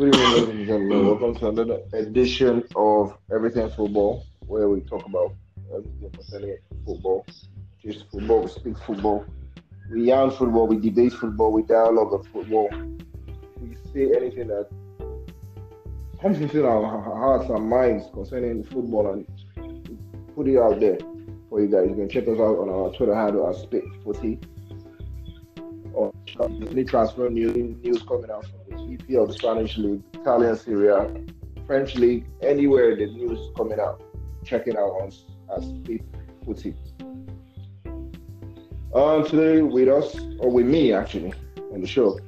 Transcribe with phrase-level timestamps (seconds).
[0.00, 1.06] Good evening, ladies and gentlemen.
[1.08, 5.34] Welcome to another edition of Everything Football, where we talk about
[5.70, 7.26] everything concerning football.
[7.84, 9.26] Just football, we speak football.
[9.92, 12.70] We yarn football, we debate football, we dialogue of football.
[13.60, 14.70] We say anything that
[16.22, 19.26] comes into our hearts and minds concerning football and
[20.34, 20.96] put it out there
[21.50, 21.90] for you guys.
[21.90, 24.40] You can check us out on our Twitter handle at Spit Footy.
[25.92, 28.59] Or uh, any transfer news, news coming out from
[28.90, 31.24] EPL, the Spanish League, Italian Serie
[31.66, 34.02] French League, anywhere the news is coming out,
[34.44, 35.12] check it out on
[35.56, 36.02] at Spit
[36.66, 36.76] it.
[38.92, 41.32] Um, today with us, or with me actually,
[41.72, 42.18] on the show,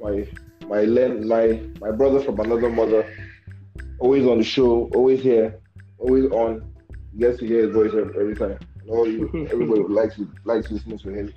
[0.00, 0.26] my
[0.68, 3.04] my my my brother from another mother,
[3.98, 5.58] always on the show, always here,
[5.98, 6.72] always on.
[7.12, 8.58] You get to hear his voice every, time.
[8.84, 11.34] Know you, everybody likes likes listening to him.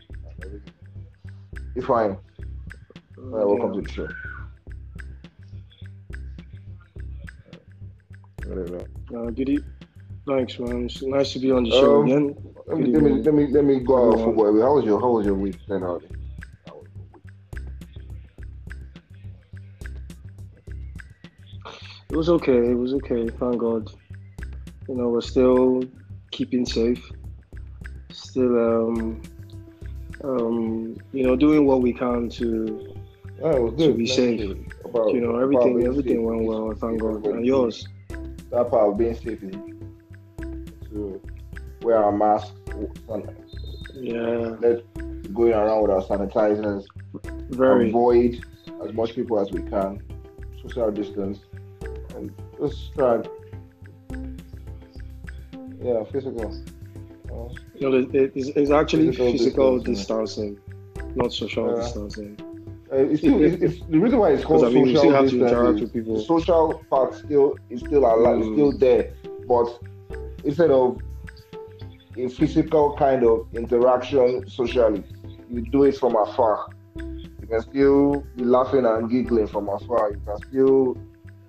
[1.76, 2.18] It's fine.
[3.22, 4.08] All right, welcome to the show.
[8.48, 8.86] Whatever.
[9.14, 9.66] Uh, good
[10.26, 10.86] Thanks, man.
[10.86, 12.38] It's nice to be on the show Um, again.
[12.68, 14.62] Let me, let me let me let me go out Good football.
[14.62, 15.82] How was your how was your week then?
[15.82, 16.08] Hardy?
[16.66, 17.24] How was your week?
[22.12, 22.72] It was okay.
[22.72, 23.28] It was okay.
[23.28, 23.92] Thank God.
[24.88, 25.84] You know, we're still
[26.32, 27.04] keeping safe.
[28.12, 29.22] Still, um,
[30.24, 32.99] um, you know, doing what we can to,
[33.42, 33.98] Yeah, it was to good.
[33.98, 34.58] be safe.
[34.86, 36.74] About, You know, everything, everything went well.
[36.76, 37.08] Thank God.
[37.10, 37.88] Everybody- And yours?
[38.52, 39.56] That part of being safe is
[40.90, 41.22] to
[41.84, 42.54] wear our mask.
[43.96, 44.84] Yeah, let
[45.34, 46.86] going around with our sanitizers,
[47.52, 47.90] very.
[47.90, 48.44] avoid
[48.84, 50.02] as much people as we can,
[50.64, 51.40] social distance,
[52.16, 53.22] and just try.
[55.82, 56.52] Yeah, physical.
[57.32, 60.56] Uh, You know, it- it's, it's actually Physical physical, distancing.
[60.56, 61.76] distancing, not social Yeah.
[61.76, 62.38] distancing.
[62.92, 65.30] Uh, it's still it's, it's, the reason why it's called I mean, social still have
[65.30, 66.20] to interact is with people.
[66.22, 68.54] social part still is still alive, Mm.
[68.56, 69.14] still there,
[69.48, 69.68] but
[70.44, 71.00] instead of
[72.18, 75.04] a physical kind of interaction socially,
[75.52, 76.70] you do it from afar.
[76.98, 80.12] You can still be laughing and giggling from afar.
[80.12, 80.98] You can still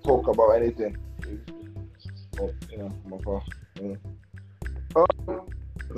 [0.03, 0.95] talk about anything,
[2.37, 3.41] but, you know, from afar.
[3.81, 3.95] Yeah.
[4.95, 5.41] Um,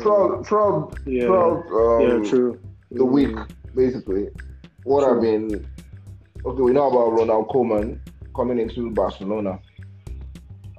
[0.01, 2.59] throughout, throughout, Yeah, throughout um, yeah, true.
[2.91, 3.47] the week, Mm.
[3.75, 4.29] basically,
[4.85, 5.15] what True.
[5.15, 5.65] I've been
[6.45, 6.61] okay.
[6.61, 7.99] We know about Ronald Koeman
[8.35, 9.59] coming into Barcelona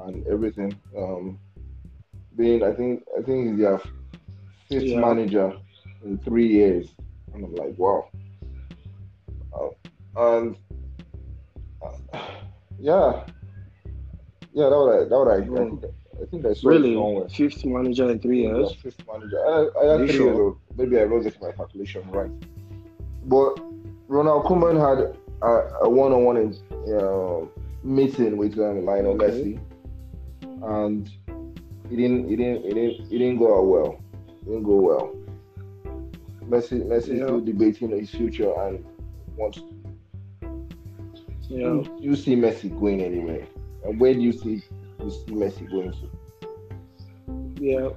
[0.00, 0.74] and everything.
[0.96, 1.38] Um,
[2.36, 3.78] being, I think, I think he's their
[4.68, 5.00] fifth Yeah.
[5.00, 5.52] manager
[6.04, 6.88] in three years,
[7.32, 8.08] and I'm like, wow.
[9.56, 9.68] Uh,
[10.16, 10.56] and
[11.80, 12.18] uh,
[12.80, 13.24] yeah,
[14.52, 15.84] yeah, that was I, that was I, I think,
[16.22, 17.28] I think I saw Really, somewhere.
[17.28, 18.72] fifth manager in three Yeah, years.
[18.82, 19.38] fifth manager.
[19.46, 20.26] I, I had three sure?
[20.26, 20.58] years old.
[20.76, 22.30] Maybe I wrote this my calculation right.
[23.26, 23.58] But
[24.08, 26.54] Ronald Koeman had a, a one-on-one
[26.94, 27.46] uh,
[27.82, 29.58] meeting with um, Lionel Okay.
[29.58, 29.60] Messi,
[30.62, 31.10] and
[31.90, 34.00] it didn't, it didn't, it didn't, it didn't go out well.
[34.28, 35.14] It didn't go well.
[36.48, 37.24] Messi, Messi Yeah.
[37.26, 38.84] still debating his future and
[39.36, 39.60] wants.
[41.48, 41.58] Yeah.
[41.58, 43.46] You, you see Messi going anywhere,
[43.84, 44.62] and where do you see
[45.00, 47.62] you see Messi going to?
[47.62, 47.88] Yeah.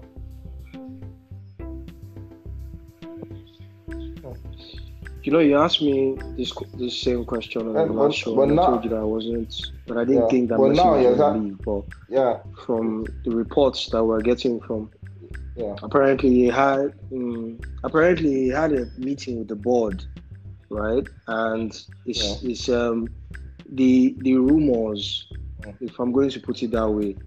[5.27, 8.33] You know, you asked me this this same question on the And last show.
[8.33, 9.53] but and I now- told you that I wasn't,
[9.85, 11.57] but I didn't Yeah, think that Messi now was you're going to leave.
[11.65, 14.89] But Yeah, from the reports that we're getting from,
[15.57, 15.75] yeah.
[15.83, 20.05] apparently he had, um, apparently he had a meeting with the board,
[20.69, 21.05] right?
[21.27, 21.73] And
[22.05, 23.09] it's it's um
[23.69, 25.27] the the rumors,
[25.81, 27.17] if I'm going to put it that way,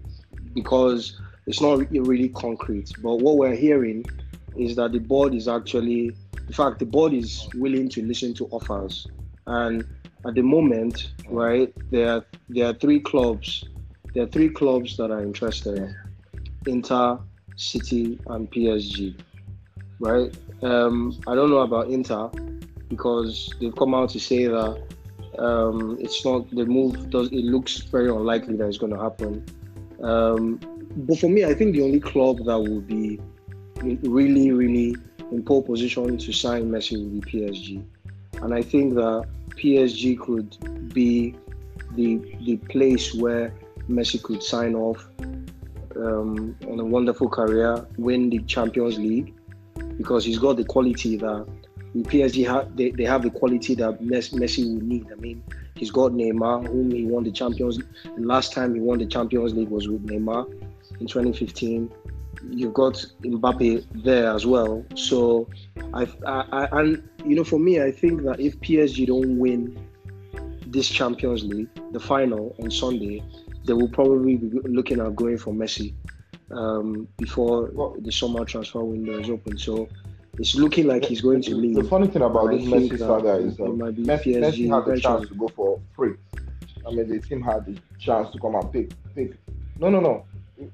[0.55, 2.95] because it's not really concrete.
[2.97, 4.07] But what we're hearing
[4.55, 8.47] is that the board is actually, in fact, the board is willing to listen to
[8.47, 9.07] offers.
[9.47, 9.85] And
[10.25, 13.65] at the moment, right, there are, there are three clubs.
[14.13, 15.95] There are three clubs that are interested:
[16.67, 17.19] Inter,
[17.55, 19.19] City, and PSG.
[19.99, 20.35] Right?
[20.61, 22.29] Um, I don't know about Inter
[22.89, 24.81] because they've come out to say that
[25.39, 27.09] um, it's not the move.
[27.09, 29.45] Does it looks very unlikely that it's going to happen.
[30.03, 30.59] Um,
[30.95, 33.19] but for me, I think the only club that will be
[33.81, 34.95] really, really
[35.31, 37.83] in pole position to sign Messi with be PSG,
[38.41, 40.57] and I think that PSG could
[40.93, 41.35] be
[41.95, 43.53] the the place where
[43.89, 45.07] Messi could sign off
[45.95, 49.33] um, on a wonderful career, win the Champions League,
[49.97, 51.45] because he's got the quality that
[51.93, 52.75] the PSG have.
[52.75, 55.07] They, they have the quality that Messi will need.
[55.11, 55.43] I mean,
[55.75, 57.77] he's got Neymar, whom he won the Champions.
[57.77, 60.49] The last time he won the Champions League was with Neymar
[60.99, 61.91] in 2015.
[62.49, 64.85] You've got Mbappe there as well.
[64.95, 65.47] So,
[65.93, 69.77] I, I, I and you know, for me, I think that if PSG don't win
[70.67, 73.23] this Champions League, the final on Sunday,
[73.65, 75.93] they will probably be looking at going for Messi
[76.51, 79.57] um, before the summer transfer window is open.
[79.57, 79.87] So
[80.39, 81.75] it's looking like he's going to leave.
[81.75, 84.95] The funny thing about this Messi that saga is um, be Messi, PSG Messi had
[84.95, 86.13] the chance to go for free.
[86.87, 88.91] I mean, the team had the chance to come and pick.
[89.13, 89.37] pick.
[89.77, 90.25] No, no, no.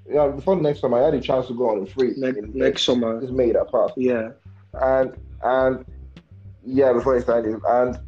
[0.10, 2.13] Yeah, before next summer, I had a chance to go on a free.
[2.18, 3.94] Ne- in next summer, This made that passed.
[3.98, 4.31] yeah,
[4.74, 5.13] And
[5.44, 5.86] and
[6.66, 8.00] yeah, before he signed and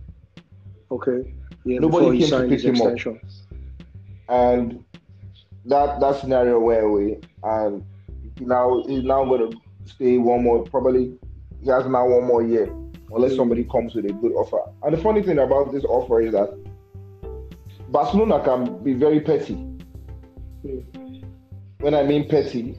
[0.91, 1.33] okay,
[1.65, 1.79] yeah.
[1.79, 3.17] Nobody came to pick him up.
[4.29, 4.83] and
[5.65, 7.83] that that scenario went away, and
[8.39, 10.63] now he's now going to stay one more.
[10.63, 11.13] Probably
[11.61, 12.65] he has now one more year,
[13.13, 13.37] unless Mm.
[13.37, 14.61] somebody comes with a good offer.
[14.83, 16.49] And the funny thing about this offer is that
[17.89, 19.55] Barcelona can be very petty.
[20.65, 20.83] Mm.
[21.79, 22.77] When I mean petty,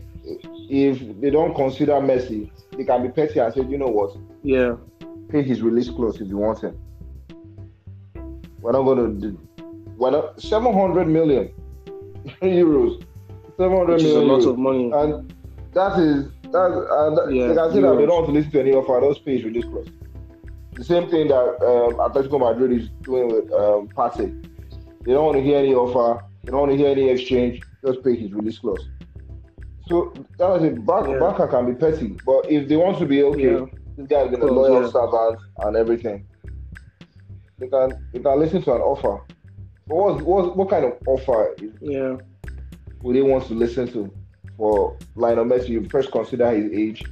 [0.69, 4.77] if they don't consider Messi, they can be petty and say, you know what, Yeah,
[5.31, 6.79] pay his release clause if you want him.
[8.61, 9.41] We're not going to do.
[9.97, 11.51] We're not 700 million
[12.43, 13.03] euros.
[13.57, 14.51] 700 which is a lot euros.
[14.51, 14.91] of money.
[14.93, 15.35] and
[15.73, 16.71] that is that.
[16.91, 19.01] And that Yeah, they can say that they don't want to listen to any offer.
[19.01, 19.89] Those pay his release clause.
[20.75, 24.31] The same thing that um, Atletico Madrid is doing with um, Partey.
[25.05, 26.23] They don't want to hear any offer.
[26.45, 27.63] They don't want to hear any exchange.
[27.85, 28.89] Just pay his release clause.
[29.89, 30.85] So that was it.
[30.85, 31.19] Barca, Yeah.
[31.19, 33.67] Barca can be petty, but if they want to be okay, Yeah.
[33.97, 34.91] this guy's been a loyal yeah.
[34.91, 36.27] servant and everything.
[37.59, 39.21] They can they can listen to an offer.
[39.87, 42.17] But what what what kind of offer is, Yeah,
[43.03, 44.11] would they want to listen to
[44.57, 45.71] for Lionel Messi?
[45.71, 47.03] You first consider his age,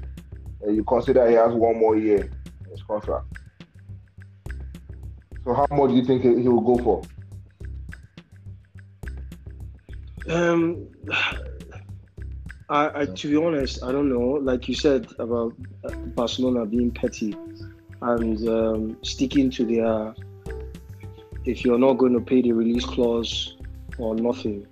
[0.63, 2.31] and you consider he has one more year
[2.65, 3.27] in his contract.
[5.45, 7.03] So how much do you think he he will go for?
[10.29, 10.89] Um,
[12.69, 14.39] I, I to be honest, I don't know.
[14.43, 15.55] Like you said about
[15.85, 17.35] uh, Barcelona being petty
[18.03, 20.15] and um, sticking to their.
[21.45, 23.57] If you're not going to pay the release clause
[23.97, 24.67] or nothing,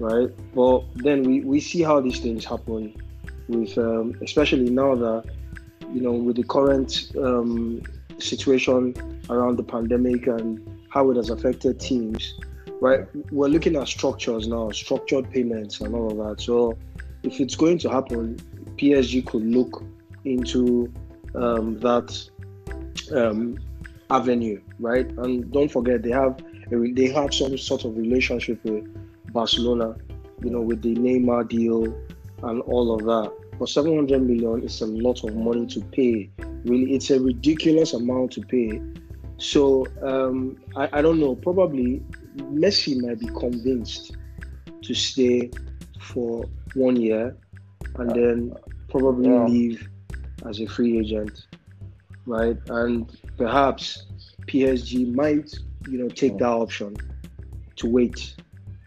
[0.00, 0.28] right?
[0.54, 3.00] But then we, we see how these things happen,
[3.48, 5.24] with um, especially now that
[5.92, 7.80] you know with the current um,
[8.18, 8.94] situation
[9.30, 12.34] around the pandemic and how it has affected teams
[12.80, 13.06] right?
[13.32, 16.42] We're looking at structures now, structured payments and all of that.
[16.42, 16.76] So
[17.22, 18.36] if it's going to happen,
[18.76, 19.82] PSG could look
[20.24, 20.92] into
[21.34, 22.28] um, that
[23.14, 23.58] um,
[24.10, 25.06] avenue, right?
[25.18, 26.40] And don't forget they have
[26.70, 28.84] they have some sort of relationship with
[29.32, 29.96] Barcelona,
[30.42, 31.84] you know, with the Neymar deal
[32.42, 33.32] and all of that.
[33.58, 36.28] But 700 million is a lot of money to pay.
[36.64, 38.82] Really, it's a ridiculous amount to pay.
[39.38, 41.36] So um, I, I don't know.
[41.36, 42.02] Probably
[42.36, 44.16] Messi might be convinced
[44.82, 45.50] to stay
[46.00, 47.36] for one year
[47.96, 48.54] and then
[48.90, 49.46] probably Yeah.
[49.46, 49.88] leave
[50.46, 51.46] as a free agent,
[52.26, 52.56] right?
[52.68, 54.06] And perhaps
[54.46, 55.50] PSG might,
[55.86, 56.94] you know, take that option
[57.76, 58.36] to wait.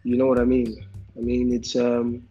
[0.03, 0.75] You know what I mean?
[1.17, 2.23] I mean, it's um,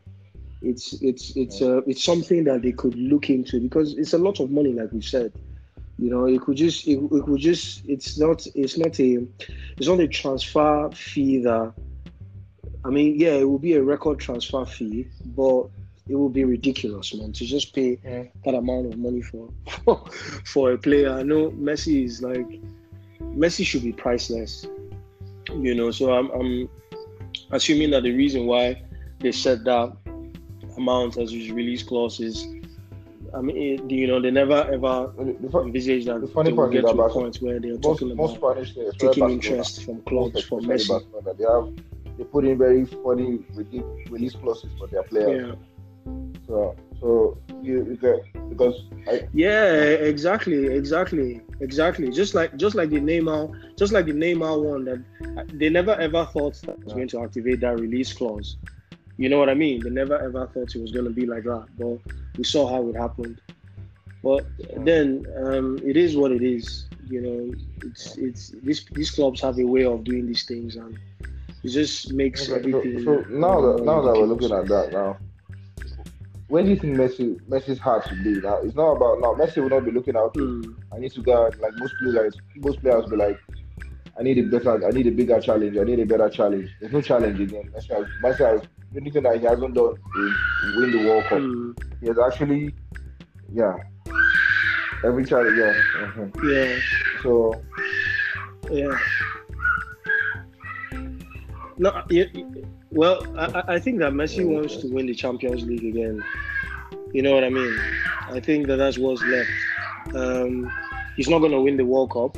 [0.63, 4.41] it's it's it's uh, it's something that they could look into because it's a lot
[4.41, 5.33] of money, like we said.
[5.99, 9.27] You know, it could just it, it could just it's not it's not a
[9.77, 11.73] it's not a transfer fee that
[12.85, 15.69] I mean, yeah, it will be a record transfer fee, but
[16.09, 18.25] it will be ridiculous, man, to just pay Yeah.
[18.45, 19.51] that amount of money for
[20.45, 21.11] for a player.
[21.11, 22.49] I know Messi is like
[23.21, 24.67] Messi should be priceless,
[25.53, 25.91] you know.
[25.91, 26.69] So I'm I'm
[27.51, 28.83] assuming that the reason why
[29.19, 29.93] they set that
[30.77, 32.47] amount as his release clause is,
[33.35, 36.57] I mean, you know, they never ever The, the, fu- envisage that The funny they
[36.57, 39.85] will get to a point where they're most, talking most about Spanish players, taking interest
[39.85, 41.05] from clubs for Messi.
[41.37, 41.69] They have
[42.19, 45.47] they put in very funny release, release clauses for their players.
[45.47, 46.13] Yeah.
[46.47, 52.11] So so you, you get because I, Yeah, exactly, exactly, exactly.
[52.11, 56.25] Just like just like the Neymar, just like the Neymar one that they never ever
[56.27, 58.57] thought that was going to activate that release clause.
[59.19, 59.83] You know what I mean?
[59.83, 61.99] They never ever thought it was going to be like that, but
[62.39, 63.41] we saw how it happened.
[64.23, 64.47] But
[64.77, 66.87] then um, it is what it is.
[67.09, 70.99] You know, it's it's these these clubs have a way of doing these things, and
[71.65, 72.99] it just makes Okay, everything.
[73.01, 75.19] so, so now that now that we're looking at that now,
[76.49, 78.41] when do you think Messi Messi's heart should be?
[78.41, 79.35] Now it's not about now.
[79.35, 80.35] Messi will not be looking out.
[80.37, 80.63] Hmm.
[80.95, 82.37] I need to go like most players.
[82.57, 83.39] Most players be like,
[84.19, 85.77] I need a better, I need a bigger challenge.
[85.77, 86.71] I need a better challenge.
[86.81, 87.71] There's no challenge again.
[87.75, 91.25] Messi has, Messi has the only thing that he hasn't done is win the World
[91.25, 91.39] Cup.
[91.41, 91.73] Hmm.
[92.01, 92.75] He has actually,
[93.53, 93.77] yeah,
[95.05, 95.75] every challenge, yeah.
[95.97, 96.31] mhm.
[96.51, 96.79] Yeah.
[97.23, 97.55] So
[98.71, 98.99] Yeah.
[101.81, 102.25] No, yeah,
[102.91, 106.25] well, I, I- think that Messi wants to win the Champions League again.
[107.13, 107.79] You know what I mean?
[108.31, 109.49] I think that that's what's left.
[110.15, 110.71] Um,
[111.17, 112.37] he's not going to win the World Cup,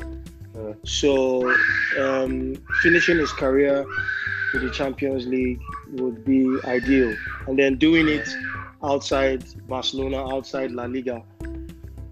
[0.55, 0.73] Yeah.
[0.85, 1.51] So
[1.99, 2.53] um,
[2.83, 3.83] finishing his career
[4.53, 5.61] with the Champions League
[5.93, 7.15] would be ideal,
[7.47, 8.27] and then doing it
[8.83, 11.23] outside Barcelona, outside La Liga.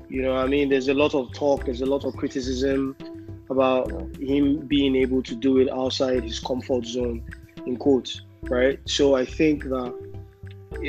[0.09, 2.95] You know, I mean, there's a lot of talk, there's a lot of criticism
[3.49, 7.23] about him being able to do it outside his comfort zone,
[7.65, 8.79] in quotes, right?
[8.85, 9.93] So I think that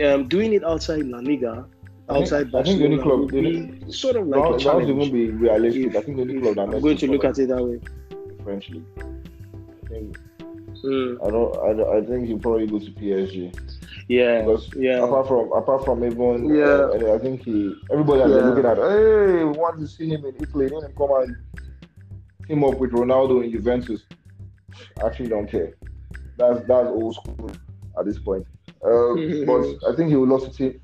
[0.04, 1.66] um, doing it outside La Liga,
[2.08, 4.60] I outside I think Barcelona, club- would the be sort of like That a that
[4.60, 4.90] challenge.
[4.90, 5.86] won't be realistic.
[5.86, 7.80] If- I think the only club that I'm going to look at it that way.
[8.44, 10.18] French league.
[10.82, 11.90] I Mm, I don't.
[11.94, 13.52] I, I think he'll probably go to PSG
[14.08, 15.04] yeah, because yeah.
[15.04, 16.88] apart from apart from even Yeah.
[16.94, 18.48] uh, I think he everybody has Yeah.
[18.48, 18.76] looking at.
[18.78, 20.68] Hey, we want to see him in Italy.
[20.70, 21.36] Let him come and
[22.46, 24.02] team up with Ronaldo in Juventus.
[25.02, 25.74] I actually don't care.
[26.38, 27.50] That's that's old school
[27.98, 28.46] at this point.
[28.82, 29.14] Uh,
[29.46, 30.80] but I think he would love to team.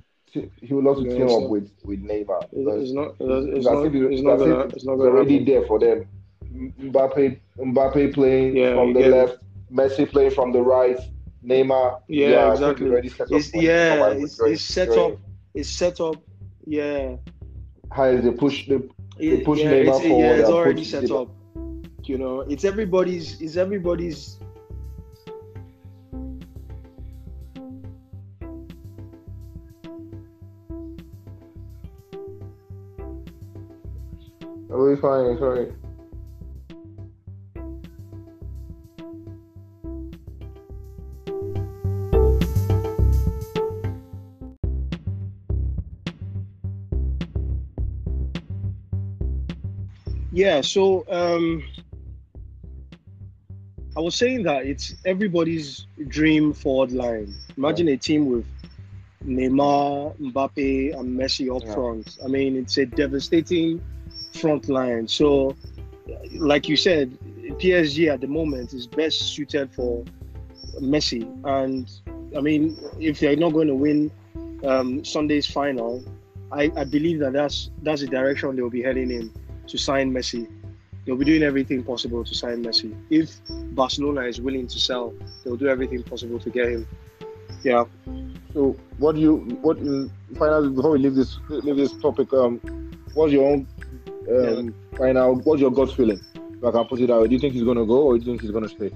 [0.60, 2.48] He would love to team up with with Neymar.
[2.52, 3.14] It's not.
[3.18, 3.86] It's, it's it's as not.
[3.86, 4.60] it- It's not gonna.
[4.60, 5.46] It's not it's gonna already happen.
[5.46, 6.06] there for them.
[6.54, 9.16] Mbappe, Mbappe playing Yeah, from the get it.
[9.16, 9.38] left,
[9.72, 10.98] Messi playing from the right,
[11.44, 12.00] Neymar.
[12.08, 13.06] Yeah, think exactly.
[13.06, 14.06] it's set up It's for him to yeah.
[14.10, 15.12] It's, it's set join.
[15.12, 15.18] up.
[15.54, 16.16] It's set up.
[16.66, 17.16] Yeah.
[17.92, 21.22] How is they push the It, push yeah, Neymar forward yeah, it's already set Neymar-
[21.22, 21.30] up.
[22.04, 23.40] You know, it's everybody's.
[23.40, 24.38] It's everybody's.
[34.70, 35.38] Oh, it's fine.
[35.38, 35.72] Sorry.
[50.36, 50.60] Yeah.
[50.60, 51.64] So um,
[53.96, 57.34] I was saying that it's everybody's dream forward line.
[57.56, 58.44] Imagine a team with
[59.24, 61.72] Neymar, Mbappe, and Messi up Yeah.
[61.72, 62.18] front.
[62.22, 63.80] I mean, it's a devastating
[64.34, 65.08] front line.
[65.08, 65.56] So,
[66.34, 67.16] like you said,
[67.58, 70.04] PSG at the moment is best suited for
[70.78, 71.22] Messi.
[71.44, 71.90] And
[72.36, 74.10] I mean, if they're not going to win
[74.64, 76.04] um, Sunday's final,
[76.52, 79.32] I, I believe that that's that's the direction they'll be heading in
[79.68, 80.48] to sign Messi.
[81.04, 82.94] They'll be doing everything possible to sign Messi.
[83.10, 83.40] If
[83.74, 86.88] Barcelona is willing to sell, they'll do everything possible to get him.
[87.62, 87.84] Yeah.
[88.54, 92.32] So, what do you what in finally before we leave this leave this topic?
[92.32, 92.60] Um,
[93.14, 93.66] what's your own
[94.30, 95.36] um final?
[95.36, 96.20] What's your gut feeling?
[96.34, 97.28] If I can put it that way.
[97.28, 98.90] Do you think he's gonna go or do you think he's gonna stay?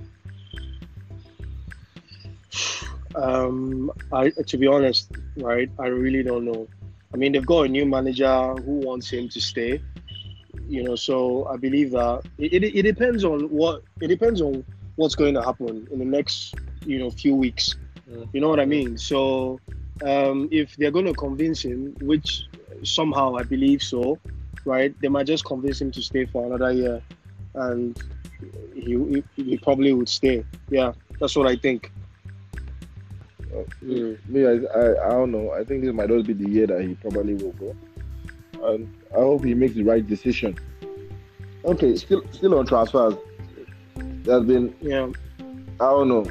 [3.15, 6.69] Um, I to be honest, right, I really don't know.
[7.13, 9.83] I mean, they've got a new manager who wants him to stay.
[10.71, 14.65] You know, so I believe that it, it, it depends on what it depends on
[14.95, 16.55] what's going to happen in the next
[16.87, 17.75] you know few weeks.
[18.09, 18.29] Mm.
[18.33, 18.97] You know what I mean?
[18.97, 19.59] So
[20.07, 22.45] um, if they're going to convince him, which
[22.85, 24.21] somehow I believe so,
[24.65, 24.95] right?
[25.01, 27.03] They might just convince him to stay for another year,
[27.55, 28.01] and
[28.73, 28.95] he
[29.37, 30.45] he, he probably would stay.
[30.71, 31.91] Yeah, that's what I think.
[33.83, 34.29] Mm.
[34.29, 35.51] Me, I, I, I don't know.
[35.51, 37.75] I think this might just be the year that he probably will go,
[38.63, 40.57] and I hope he makes the right decision.
[41.65, 43.15] Okay, still still on transfers.
[43.97, 45.11] There's been Yeah.
[45.81, 46.27] I don't know.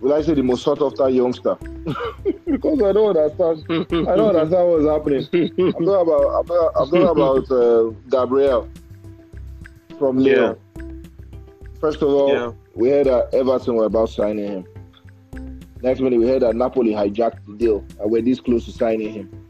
[0.00, 1.56] Will I say the most sought after youngster?
[2.46, 3.64] because I don't understand.
[4.08, 5.26] I don't understand what's happening.
[5.32, 8.68] I'm talking about I'm talking, I'm talking about uh, Gabriel
[9.98, 10.56] from Lyon.
[11.80, 12.52] First of all, Yeah.
[12.74, 14.64] we heard that Everton were about signing him.
[15.82, 19.12] Next minute, we heard that Napoli hijacked the deal and we're this close to signing
[19.12, 19.46] him.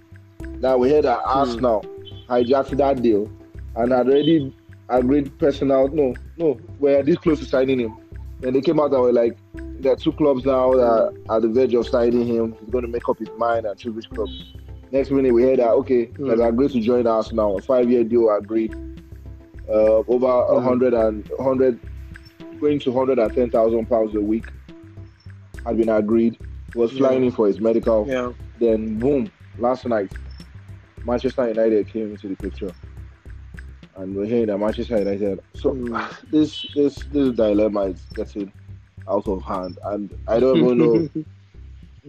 [0.60, 1.84] Now we heard that Arsenal
[2.28, 3.30] hijacked that deal
[3.76, 4.54] and had already
[4.88, 5.88] agreed personal.
[5.88, 7.96] No, no, we're this close to signing him.
[8.42, 9.36] And they came out and were like,
[9.80, 12.56] there are two clubs now that are at the verge of signing him.
[12.60, 14.28] He's going to make up his mind and choose which club.
[14.90, 16.30] Next minute, we heard that, okay, Mm.
[16.30, 17.56] they've agreed to join us now.
[17.56, 18.74] A five year deal agreed.
[19.68, 20.62] Uh, over a Mm.
[20.64, 21.78] hundred and hundred,
[22.60, 24.46] going to hundred and ten thousand pounds a week
[25.66, 26.38] had been agreed.
[26.72, 27.26] He was flying Yeah.
[27.26, 28.06] in for his medical.
[28.08, 28.32] Yeah.
[28.58, 30.10] Then boom, last night,
[31.08, 32.70] Manchester United came into the picture,
[33.96, 35.40] and we're hearing that Manchester United.
[35.54, 36.14] So Mm.
[36.30, 38.52] this this this dilemma is getting
[39.08, 41.08] out of hand, and I don't even know.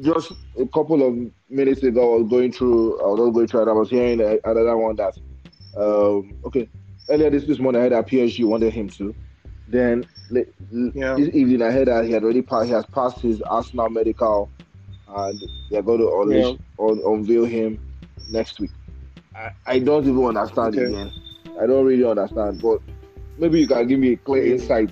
[0.01, 1.17] Just a couple of
[1.49, 3.01] minutes ago, I was going through.
[3.01, 5.15] I was not going through, and I was hearing another one that.
[5.77, 6.69] Um, okay,
[7.09, 9.15] earlier this this morning, I heard that PSG wanted him to.
[9.67, 10.05] Then
[10.93, 11.15] Yeah.
[11.15, 12.67] this evening, I heard that he had already passed.
[12.67, 14.49] He has passed his Arsenal medical,
[15.07, 15.39] and
[15.69, 16.45] they're going to unleash,
[16.79, 17.79] un- unveil him
[18.29, 18.71] next week.
[19.39, 21.11] I, I don't even understand it, man.
[21.61, 22.79] I don't really understand, but
[23.37, 24.51] maybe you can give me a clear Mm.
[24.59, 24.89] insight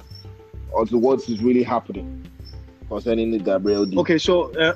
[0.74, 2.26] onto what is really happening
[2.88, 4.00] concerning the Gabriel deal.
[4.00, 4.76] Okay, so uh,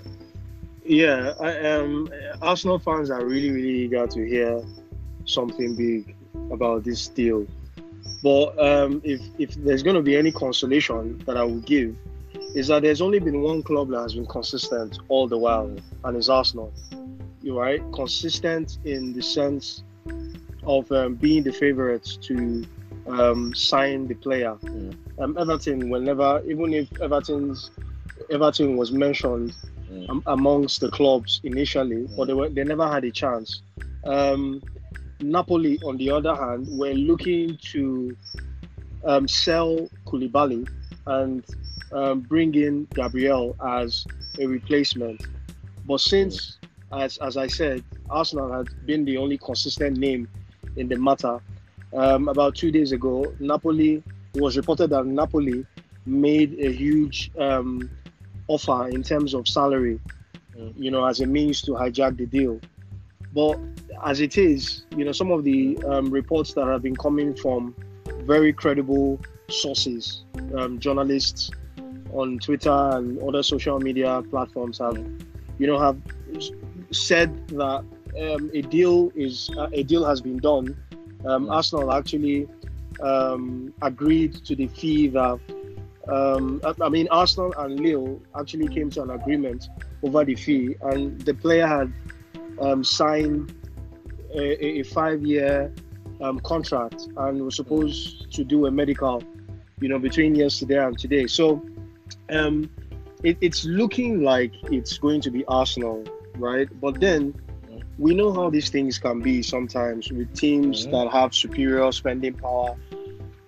[0.86, 2.10] yeah, I, um,
[2.42, 4.62] Arsenal fans are really, really eager to hear
[5.26, 6.16] something big
[6.52, 7.48] about this deal.
[8.24, 11.96] But um, if if there's going to be any consolation that I will give,
[12.56, 15.74] is that there's only been one club that has been consistent all the while,
[16.04, 16.74] and it's Arsenal.
[17.46, 19.84] Right, consistent in the sense
[20.64, 22.64] of um, being the favourites to
[23.08, 24.56] um, sign the player.
[24.62, 24.96] Mm.
[25.20, 27.72] Um, Everton, whenever, even if Everton's
[28.30, 29.54] Everton was mentioned
[29.92, 30.10] Mm.
[30.10, 33.62] um, amongst the clubs initially, but they were they never had a chance.
[34.06, 34.62] Um,
[35.20, 38.16] Napoli, on the other hand, were looking to
[39.04, 40.68] um, sell Koulibaly
[41.08, 41.46] and
[41.92, 44.06] um, bring in Gabriel as
[44.40, 45.22] a replacement.
[45.86, 46.58] But since,
[46.94, 50.28] as as I said, Arsenal had been the only consistent name
[50.76, 51.40] in the matter.
[51.94, 55.66] Um, about two days ago, Napoli it was reported that Napoli
[56.06, 57.90] made a huge um,
[58.48, 60.00] offer in terms of salary,
[60.58, 60.74] Mm.
[60.76, 62.60] you know, as a means to hijack the deal.
[63.34, 63.58] But
[64.04, 67.74] as it is, you know, some of the um, reports that have been coming from
[68.24, 69.20] very credible
[69.50, 70.26] sources,
[70.58, 71.52] um, journalists
[72.14, 74.98] on Twitter and other social media platforms have,
[75.58, 75.98] you know, have
[76.92, 77.84] said that
[78.20, 80.76] um, a deal is uh, a deal has been done.
[81.26, 81.52] Um, Mm.
[81.52, 82.48] Arsenal actually
[83.02, 85.40] um, agreed to the fee that.
[86.08, 89.70] Um, I, I mean, Arsenal and Lille actually came to an agreement
[90.02, 91.94] over the fee, and the player had
[92.60, 93.54] um, signed
[94.34, 95.72] a, a- five-year
[96.20, 99.24] um, contract and was supposed to do a medical,
[99.80, 101.28] you know, between yesterday and today.
[101.28, 101.62] So
[102.30, 102.68] um,
[103.24, 106.04] it, it's looking like it's going to be Arsenal,
[106.38, 106.68] right?
[106.80, 107.34] But then
[107.98, 110.92] we know how these things can be sometimes with teams Mhm.
[110.92, 112.76] that have superior spending power.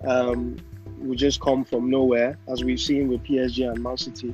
[0.05, 0.57] Um,
[0.99, 4.33] will just come from nowhere, as we've seen with PSG and Man City,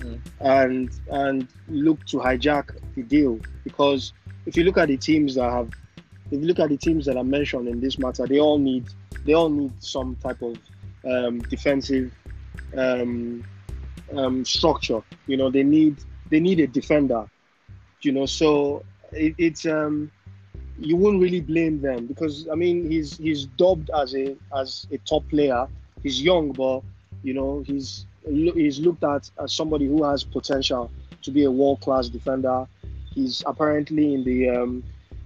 [0.00, 0.20] Mm.
[0.40, 3.40] and and look to hijack the deal.
[3.64, 4.12] Because
[4.46, 5.70] if you look at the teams that have,
[6.30, 8.84] if you look at the teams that are mentioned in this matter, they all need
[9.24, 10.56] they all need some type of
[11.04, 12.12] um, defensive
[12.76, 13.44] um,
[14.12, 15.02] um, structure.
[15.26, 15.96] You know, they need
[16.30, 17.26] they need a defender.
[18.04, 20.10] You know, so it, it's um,
[20.78, 24.98] you wouldn't really blame them because I mean he's he's dubbed as a as a
[24.98, 25.66] top player.
[26.02, 26.82] He's young, but
[27.22, 30.90] you know he's he's looked at as somebody who has potential
[31.22, 32.66] to be a world class defender.
[33.12, 34.84] He's apparently in the um,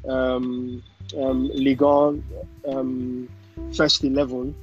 [0.08, 0.82] um,
[1.18, 2.24] um, Ligue 1
[2.68, 3.28] um,
[3.74, 4.54] first eleven,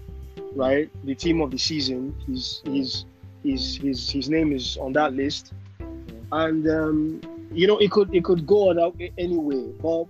[0.56, 0.89] right?
[1.06, 2.15] The team of the season.
[2.28, 3.06] He's he's
[3.43, 5.54] his his his name is on that list,
[6.32, 7.21] and um,
[7.55, 9.71] you know it could it could go on anyway.
[9.81, 10.05] But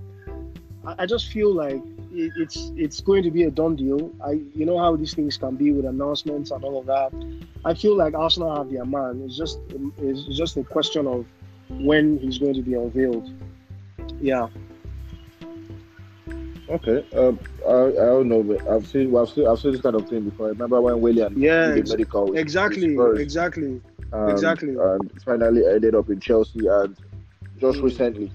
[0.85, 1.81] I, I just feel like
[2.11, 4.11] it, it's it's going to be a done deal.
[4.23, 7.11] I you know how these things can be with announcements and all of that.
[7.63, 9.21] I feel like Arsenal have their man.
[9.25, 9.59] It's just
[9.97, 11.25] it's just a question of
[11.69, 13.31] when he's going to be unveiled.
[14.19, 14.47] Yeah.
[16.67, 17.05] Okay.
[17.15, 20.09] Um, I, I don't know, but I've seen I've seen I've seen this kind of
[20.09, 20.47] thing before.
[20.47, 22.97] I remember when Willian yeah did the medical Exactly.
[23.21, 23.81] Exactly.
[24.11, 24.75] and, exactly.
[24.75, 26.97] and finally ended up in Chelsea and
[27.57, 28.33] just recently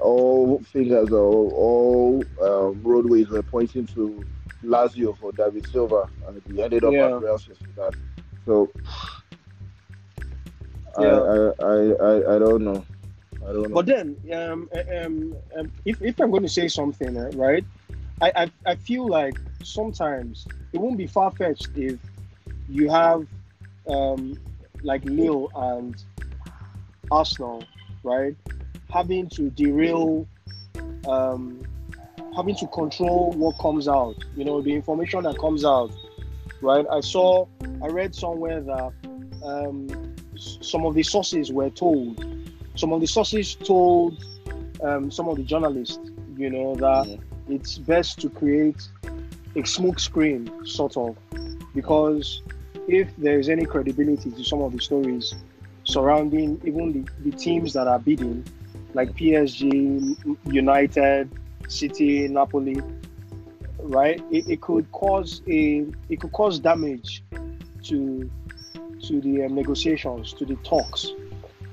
[0.00, 1.18] all fingers or
[1.52, 4.26] all um, roadways were pointing to
[4.64, 7.06] Lazio for David Silva and he ended up Yeah.
[7.06, 7.92] at Real Sociedad.
[8.44, 8.72] So
[10.96, 11.22] I, Yeah.
[11.34, 11.74] I, I,
[12.08, 12.86] I, I don't know.
[13.46, 13.72] I don't know.
[13.72, 17.64] But then, um, um, um, if, if I'm going to say something, uh, right,
[18.20, 22.00] I, I, I feel like sometimes it won't be far fetched if
[22.66, 23.26] you have
[23.88, 24.38] um,
[24.82, 25.96] like Lille and
[27.10, 27.68] Arsenal,
[28.02, 28.36] right,
[28.92, 30.26] having to derail,
[31.08, 31.62] um,
[32.36, 35.92] having to control what comes out, you know, the information that comes out,
[36.62, 36.86] right?
[36.90, 37.46] I saw,
[37.82, 38.92] I read somewhere that
[39.44, 39.88] um,
[40.36, 42.24] some of the sources were told
[42.76, 44.24] some of the sources told
[44.82, 45.98] um, some of the journalists,
[46.36, 47.20] you know, that Mhm.
[47.48, 48.80] it's best to create
[49.56, 51.16] a smoke screen, sort of,
[51.74, 52.42] because
[52.88, 55.34] if there is any credibility to some of the stories
[55.84, 58.44] surrounding even the, the teams that are bidding,
[58.94, 61.30] like PSG, United,
[61.68, 62.80] City, Napoli,
[63.78, 64.20] right?
[64.30, 67.22] It, it could cause a it could cause damage
[67.84, 68.30] to
[69.02, 71.08] to the um, negotiations, to the talks.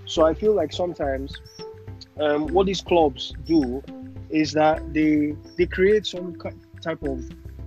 [0.06, 1.34] So I feel like sometimes
[2.20, 3.84] um, what these clubs do
[4.30, 6.36] is that they they create some
[6.82, 7.20] type of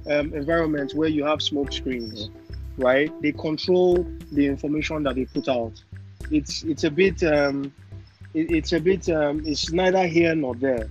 [0.06, 2.30] um, environment where you have smoke screens,
[2.78, 3.10] right?
[3.20, 5.82] They control the information that they put out.
[6.30, 7.72] It's it's a bit um,
[8.34, 10.88] it, it's a bit um, it's neither here nor there,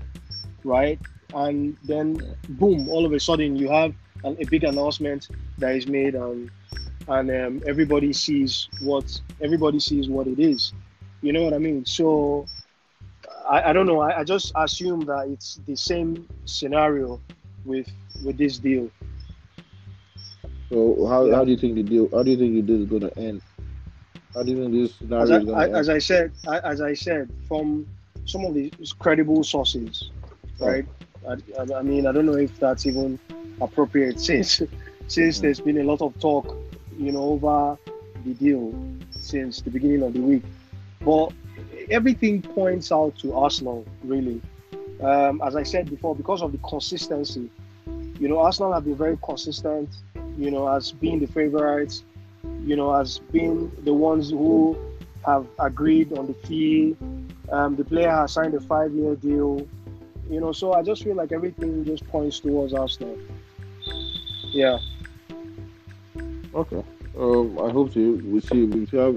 [0.63, 0.99] right?
[1.33, 5.87] And then boom, all of a sudden you have an, a big announcement that is
[5.87, 6.49] made, and
[7.07, 9.05] and um, everybody sees what
[9.41, 10.73] everybody sees what it is.
[11.21, 11.85] You know what I mean?
[11.85, 12.49] So
[13.49, 14.01] I, I don't know.
[14.01, 17.21] I, I just assume that it's the same scenario
[17.65, 17.87] with
[18.23, 18.91] with this deal.
[20.71, 21.33] So how, Yeah.
[21.33, 22.09] how do you think the deal?
[22.13, 23.41] How do you think the deal is going to end?
[24.33, 26.31] How do you think this scenario As I, is going I, to as I said,
[26.47, 27.87] I, as I said, from
[28.25, 30.11] some of these credible sources,
[30.59, 30.85] right?
[31.27, 33.17] I, I- I mean, I don't know if that's even
[33.61, 34.61] appropriate since
[35.07, 35.41] since Mhm.
[35.41, 36.55] there's been a lot of talk,
[36.97, 37.77] you know, over
[38.25, 38.73] the deal
[39.19, 40.43] since the beginning of the week.
[41.03, 41.31] But
[41.89, 44.39] everything points out to Arsenal, really.
[45.01, 47.49] Um, as I said before, because of the consistency,
[48.19, 49.89] you know, Arsenal have been very consistent,
[50.37, 52.03] you know, as being the favorites,
[52.69, 54.77] you know, has been the ones who
[55.25, 56.95] have agreed on the fee.
[57.51, 59.67] Um, the player has signed a five-year deal,
[60.29, 60.51] you know.
[60.51, 63.17] So I just feel like everything just points towards Arsenal.
[64.51, 64.77] Yeah,
[66.53, 66.83] Okay.
[67.17, 68.15] Um, I hope to.
[68.31, 68.65] We see.
[68.65, 69.15] We see how,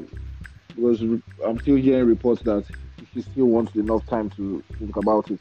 [0.74, 1.02] because
[1.44, 2.64] I'm still hearing reports that
[3.12, 5.40] he still wants enough time to think about it.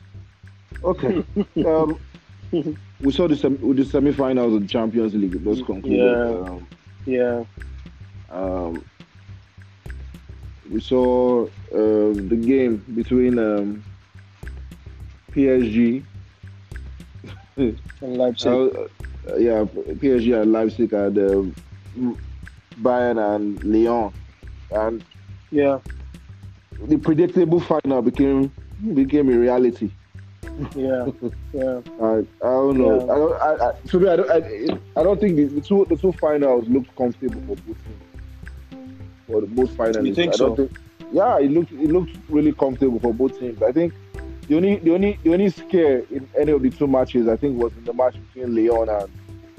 [0.84, 1.24] Okay.
[1.66, 1.98] um,
[3.02, 5.36] we saw the sem- the semi-finals of the Champions League.
[5.36, 6.00] It was concluded.
[6.00, 6.50] Yeah.
[6.50, 6.68] Um,
[7.06, 7.44] yeah,
[8.32, 8.84] um,
[10.72, 13.84] we saw um, the game between um,
[15.32, 16.04] PSG.
[17.58, 18.48] and Leipzig.
[18.48, 19.64] Uh, yeah,
[20.02, 21.56] PSG and Leipzig and um,
[22.82, 24.12] Bayern and Lyon,
[24.72, 25.04] and
[25.52, 25.80] yeah,
[26.88, 28.52] the predictable final became
[28.94, 29.92] became a reality.
[30.76, 31.06] yeah,
[31.54, 31.82] yeah.
[32.02, 33.06] I, I don't know.
[33.06, 33.14] Yeah.
[33.14, 33.42] I don't.
[33.42, 34.32] I, I, to me, I don't.
[34.32, 38.11] I, I don't think the, the two the two finals looked comfortable for both teams.
[39.32, 40.68] For the both finalists, You think I don't so?
[40.68, 40.78] think.
[41.14, 43.62] Yeah, it looked it looked really comfortable for both teams.
[43.62, 43.94] I think
[44.48, 47.58] the only the only the only scare in any of the two matches, I think,
[47.62, 49.10] was in the match between Lyon and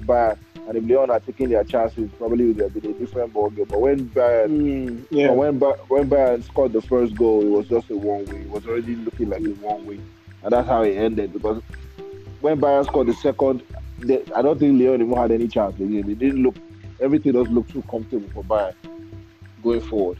[0.07, 0.37] Bayern.
[0.69, 3.51] And if Lyon are taking their chances, probably it would have been a different ball
[3.51, 3.65] game.
[3.69, 7.51] But when Bayern Mm, but yeah, when Ba- when Bayern scored the first goal, it
[7.51, 8.41] was just a one way.
[8.43, 10.01] It was already looking like a one way,
[10.43, 11.33] and that's how it ended.
[11.33, 11.63] Because
[12.41, 13.63] when Bayern scored the second,
[14.01, 16.09] they, I don't think Lyon even had any chance again.
[16.11, 16.57] It didn't look
[17.01, 18.75] everything just looked too comfortable for Bayern
[19.63, 20.19] going forward.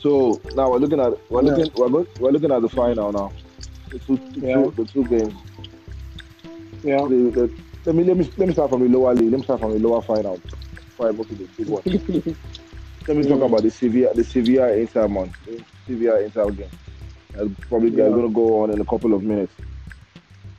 [0.00, 1.52] So now we're looking at we're Yeah.
[1.54, 3.32] looking we're, we're looking at the final now.
[3.90, 4.54] The two, the, Yeah.
[4.62, 5.34] two, the two games.
[6.84, 6.98] yeah.
[6.98, 7.50] The, the,
[7.84, 9.30] let me let me let me start from the lower league.
[9.30, 10.38] Let me start from the lower final
[10.74, 11.82] before I go to the big one.
[13.06, 15.32] Let me talk about the Sevilla, the Sevilla Inter month,
[15.86, 16.68] Sevilla Inter game.
[17.32, 18.08] That's probably Yeah.
[18.10, 19.54] going to go on in a couple of minutes.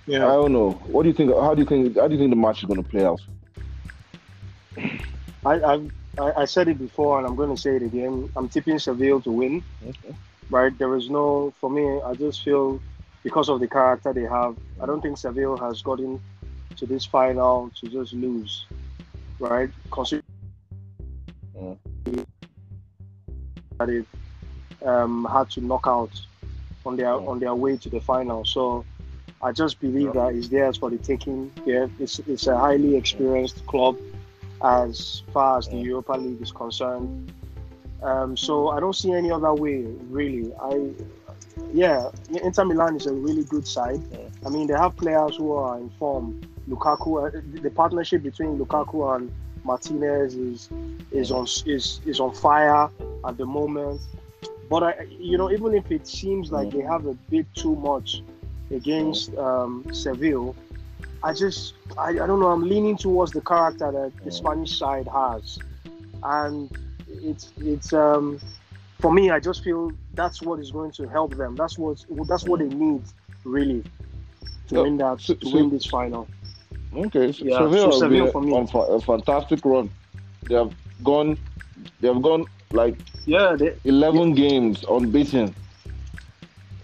[0.08, 0.26] Yeah.
[0.26, 0.72] I don't know.
[0.88, 1.30] What do you think?
[1.32, 1.96] How do you think?
[1.96, 3.22] How do you think the match is going to play out?
[5.46, 5.82] I, I
[6.20, 8.30] I I said it before, and I'm going to say it again.
[8.36, 9.64] I'm tipping Seville to win.
[9.88, 10.16] Okay.
[10.50, 10.78] Right?
[10.78, 11.86] There is no for me.
[12.06, 12.80] I just feel
[13.24, 14.56] because of the character they have.
[14.82, 16.20] I don't think Seville has gotten
[16.78, 18.66] to this final to just lose.
[19.40, 19.70] Right?
[19.92, 20.24] Considering
[21.58, 21.78] Mm.
[23.80, 24.06] that it
[24.86, 26.12] um, had to knock out
[26.86, 27.28] on their Mm.
[27.28, 28.46] on their way to the final.
[28.46, 28.86] So
[29.42, 30.22] I just believe Yeah.
[30.22, 31.52] that it's theirs for the taking.
[31.66, 33.98] Yeah, it's it's a highly experienced club
[34.64, 35.78] as far as the.
[35.78, 37.32] Europa League is concerned.
[38.02, 40.54] Um, so I don't see any other way really.
[40.62, 40.92] I
[41.74, 42.10] yeah,
[42.44, 44.02] Inter Milan is a really good side.
[44.46, 46.42] I mean, they have players who are in form.
[46.70, 49.32] Lukaku, uh, the partnership between Lukaku and
[49.64, 50.70] Martinez is
[51.12, 52.90] is on is is on fire
[53.26, 54.02] at the moment.
[54.70, 58.22] But I, you know, even if it seems like they have a bit too much
[58.72, 60.56] against um, Seville,
[61.24, 62.48] I just I, I don't know.
[62.52, 65.60] I'm leaning towards the character that the Spanish side has,
[66.24, 66.70] and
[67.08, 68.40] it's it's um
[69.00, 69.30] for me.
[69.30, 71.56] I just feel that's what is going to help them.
[71.56, 73.02] That's what that's what they need
[73.44, 73.84] really
[74.68, 76.28] to Yeah, win that to so- win this final.
[76.96, 78.56] Okay, so Yeah, Sevilla so Seville for me.
[78.58, 79.90] a fantastic run.
[80.48, 81.38] They have gone,
[82.02, 85.54] they have gone like Yeah, they, 11 games unbeaten.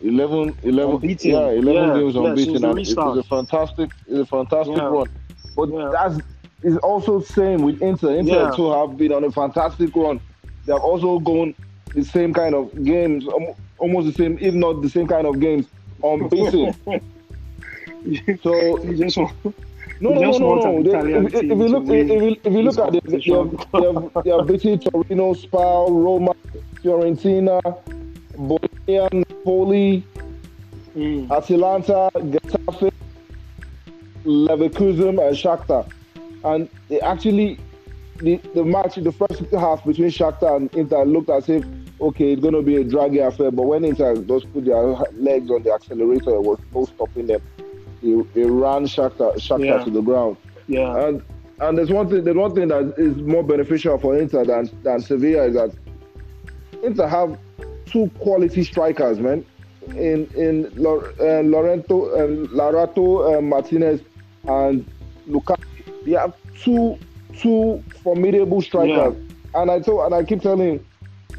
[0.03, 1.31] 11, 11 Unbeaten.
[1.31, 4.77] yeah, 11 Yeah, games yeah, unbeaten, since the and it's a fantastic, it's a fantastic
[4.77, 4.88] Yeah.
[4.89, 5.08] run.
[5.55, 5.89] But Yeah.
[5.91, 6.19] that's
[6.63, 8.15] is also same with Inter.
[8.15, 8.51] Inter Yeah.
[8.55, 10.19] too have been on a fantastic run.
[10.65, 11.53] They have also gone
[11.93, 13.25] the same kind of games,
[13.77, 15.67] almost the same, if not the same kind of games,
[16.03, 16.73] unbeaten.
[18.43, 19.34] so you just want-
[20.01, 21.25] no, You no, just no, no, no.
[21.27, 24.23] If, if, you look, if you, if you look at it, they have, they have,
[24.25, 26.34] they have beaten Torino, Spal, Roma,
[26.84, 27.62] Fiorentina,
[28.37, 30.03] Bologna, Napoli,
[30.95, 31.29] Mm.
[31.29, 32.89] Atalanta, Getafe,
[34.23, 35.85] Leverkusen, and Shakhtar.
[36.45, 37.59] And they actually,
[38.19, 41.65] the, the match, the first half between Shakhtar and Inter looked as if,
[41.99, 43.51] okay, it's going to be a draggy affair.
[43.51, 44.81] But when Inter just put their
[45.13, 47.41] legs on the accelerator, it was no stopping them.
[48.01, 49.83] They, they ran Shakhtar, Shakhtar Yeah.
[49.83, 50.37] to the ground.
[50.67, 51.21] Yeah, And
[51.59, 54.99] and there's one thing there's one thing that is more beneficial for Inter than than
[55.01, 55.71] Sevilla is that
[56.83, 57.37] Inter have
[57.85, 59.45] two quality strikers, man.
[59.89, 64.01] In in uh, Lorento, um, Lautaro uh, Martinez
[64.47, 64.85] and
[65.27, 65.63] Lukaku.
[66.05, 66.97] They have two
[67.39, 69.61] two formidable strikers, yeah.
[69.61, 70.83] and I told and I keep telling,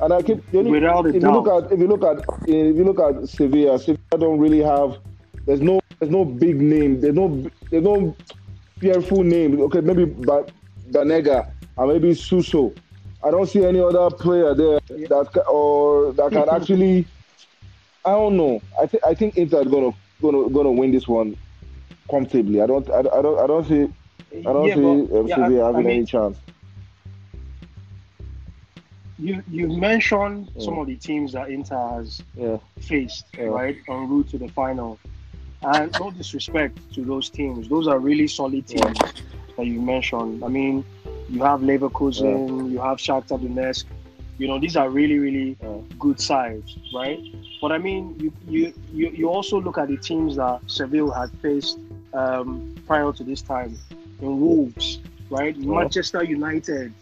[0.01, 1.23] and I keep only, without if doubt.
[1.23, 4.63] you look at if you look at if you look at Sevilla, Sevilla don't really
[4.63, 4.99] have.
[5.47, 7.01] There's no there's no big name.
[7.01, 8.17] There's no there's no
[8.79, 9.61] fearful name.
[9.63, 10.51] Okay, maybe but
[10.91, 12.73] Banega and maybe Suso.
[13.27, 17.07] I don't see any other player there that or that can actually.
[18.05, 18.63] I don't know.
[18.81, 21.37] I think I think Inter is gonna gonna gonna win this one
[22.09, 22.63] comfortably.
[22.63, 23.93] I don't I, I don't I don't see
[24.39, 26.39] I don't yeah, see but, yeah, having I mean, any chance.
[29.19, 30.65] You you mentioned yeah.
[30.65, 32.23] some of the teams that Inter has
[32.81, 35.01] faced right en route to the final,
[35.63, 37.69] and no disrespect to those teams.
[37.69, 38.99] Those are really solid teams
[39.57, 40.45] that you mentioned.
[40.45, 40.85] I mean,
[41.29, 43.85] you have Leverkusen, you have Shakhtar Donetsk.
[44.39, 45.57] You know, these are really, really
[45.99, 47.19] good sides, right?
[47.61, 51.31] But I mean, you, you, you, you also look at the teams that Seville had
[51.41, 51.79] faced
[52.13, 53.79] um, prior to this time
[54.21, 54.99] in Wolves,
[55.31, 55.57] right?
[55.57, 56.93] Manchester United.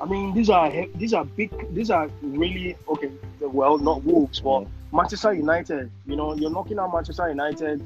[0.00, 1.50] I mean, these are these are big.
[1.74, 3.10] These are really okay.
[3.40, 5.90] Well, not Wolves, but Manchester United.
[6.06, 7.82] You know, you're knocking out Manchester United.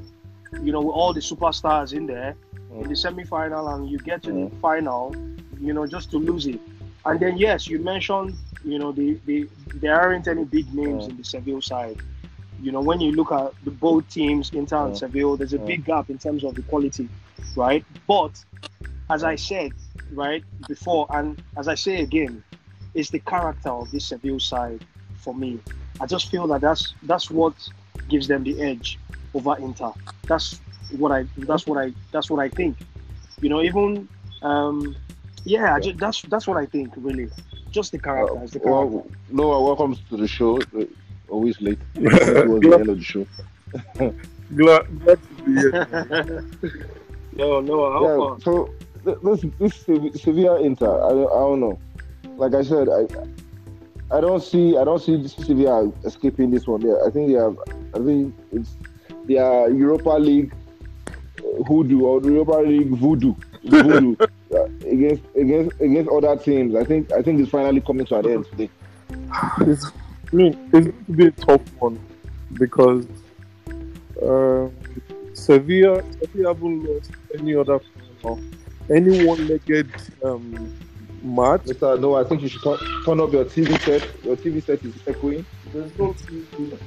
[0.61, 2.35] You know, with all the superstars in there
[2.73, 5.15] in the semi-final, and you get to the final.
[5.59, 6.59] You know, just to lose it.
[7.05, 11.17] And then yes, you mentioned you know the, the there aren't any big names in
[11.17, 11.97] the Seville side.
[12.61, 15.85] You know, when you look at the both teams, Inter and Seville, there's a big
[15.85, 17.07] gap in terms of the quality,
[17.55, 17.85] right?
[18.05, 18.43] But
[19.09, 19.71] as I said,
[20.11, 22.43] right before, and as I say again,
[22.93, 24.83] it's the character of this Seville side
[25.15, 25.59] for me.
[26.01, 27.53] I just feel that that's that's what
[28.09, 28.99] gives them the edge
[29.33, 29.91] over Inter.
[30.27, 30.59] That's
[30.97, 32.77] what I that's what I that's what I think.
[33.41, 34.09] You know, even
[34.41, 34.95] um,
[35.45, 37.29] yeah, just, that's that's what I think really.
[37.71, 38.37] Just the character.
[38.37, 38.69] Uh, the character.
[38.69, 40.59] Well, Noah, welcome to the show.
[41.29, 41.79] Always late.
[41.95, 43.27] towards the end of the show.
[44.55, 46.45] glad, glad to be here.
[47.35, 48.37] no, no.
[48.37, 48.73] Yeah, so
[49.03, 51.79] this this Sevilla Inter, I, I don't know.
[52.37, 53.07] Like I said, I
[54.15, 56.81] I don't see I don't see Sevilla escaping this one.
[56.81, 57.57] Yeah, I think they have.
[57.93, 58.75] I think it's
[59.25, 60.53] their Europa League
[61.67, 66.75] hoodoo or the Europa League voodoo voodoo uh, against against against other teams.
[66.75, 68.69] I think I think it's finally coming to an end today.
[69.61, 69.85] It's,
[70.31, 71.99] I mean, it's going to be a tough one
[72.53, 73.05] because
[74.21, 74.67] uh,
[75.33, 77.79] Sevilla, Sevilla haven't lost any other
[78.89, 79.89] any one-legged
[80.23, 80.75] um,
[81.23, 81.61] match.
[81.61, 81.99] Mr.
[81.99, 84.07] No, I think you should turn, turn up your TV set.
[84.23, 85.45] Your TV set is echoing.
[85.71, 86.77] There's no TV.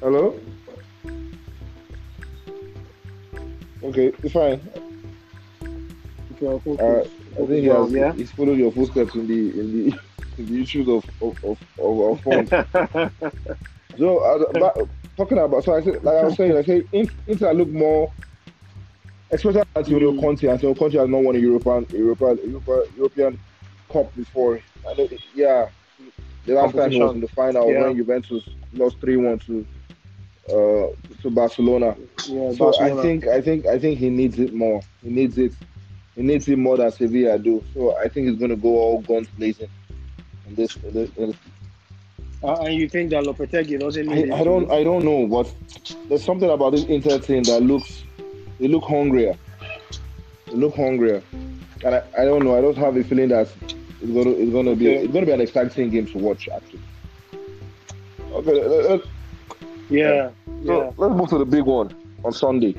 [0.00, 0.38] Hello?
[3.82, 4.60] Okay, it's fine.
[6.40, 6.46] Okay,
[6.82, 8.12] uh, I think he has, yeah?
[8.12, 9.98] he's followed your footsteps in the in the
[10.38, 12.50] in the issues of of, of, of our phones.
[13.98, 14.86] so, uh,
[15.16, 16.84] talking about so I said, like I was saying, I say
[17.26, 18.12] Inter look more,
[19.30, 20.20] especially Antonio mm.
[20.20, 20.48] Conte.
[20.48, 23.40] Antonio Conte has not won a European European European, European
[23.92, 24.60] Cup before.
[24.88, 25.68] I know, yeah,
[26.46, 27.82] the last time he was in the final yeah.
[27.82, 29.66] when Juventus lost three one to
[30.50, 30.88] uh,
[31.22, 31.96] to Barcelona.
[32.26, 33.00] Yeah, so Barcelona.
[33.00, 34.82] I think I think I think he needs it more.
[35.02, 35.52] He needs it.
[36.14, 37.62] He needs it more than Sevilla do.
[37.74, 39.68] So I think he's going to go all guns blazing.
[40.48, 41.36] In this, in this, in this.
[42.42, 45.52] Uh, and you think that Lopetegui doesn't need I, I don't I don't know, but
[46.08, 48.04] there's something about this Inter team that looks
[48.60, 49.36] they look hungrier.
[50.46, 51.22] They look hungrier,
[51.84, 52.56] and I, I don't know.
[52.56, 53.48] I don't have a feeling that
[54.00, 56.80] it's gonna it's gonna be it's gonna be an exciting game to watch actually.
[58.32, 59.02] Okay,
[59.90, 60.30] yeah.
[60.66, 61.94] So let's move to the big one
[62.24, 62.74] on Sunday.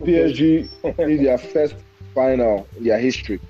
[0.00, 1.76] PSG is their first
[2.14, 3.40] final in their history.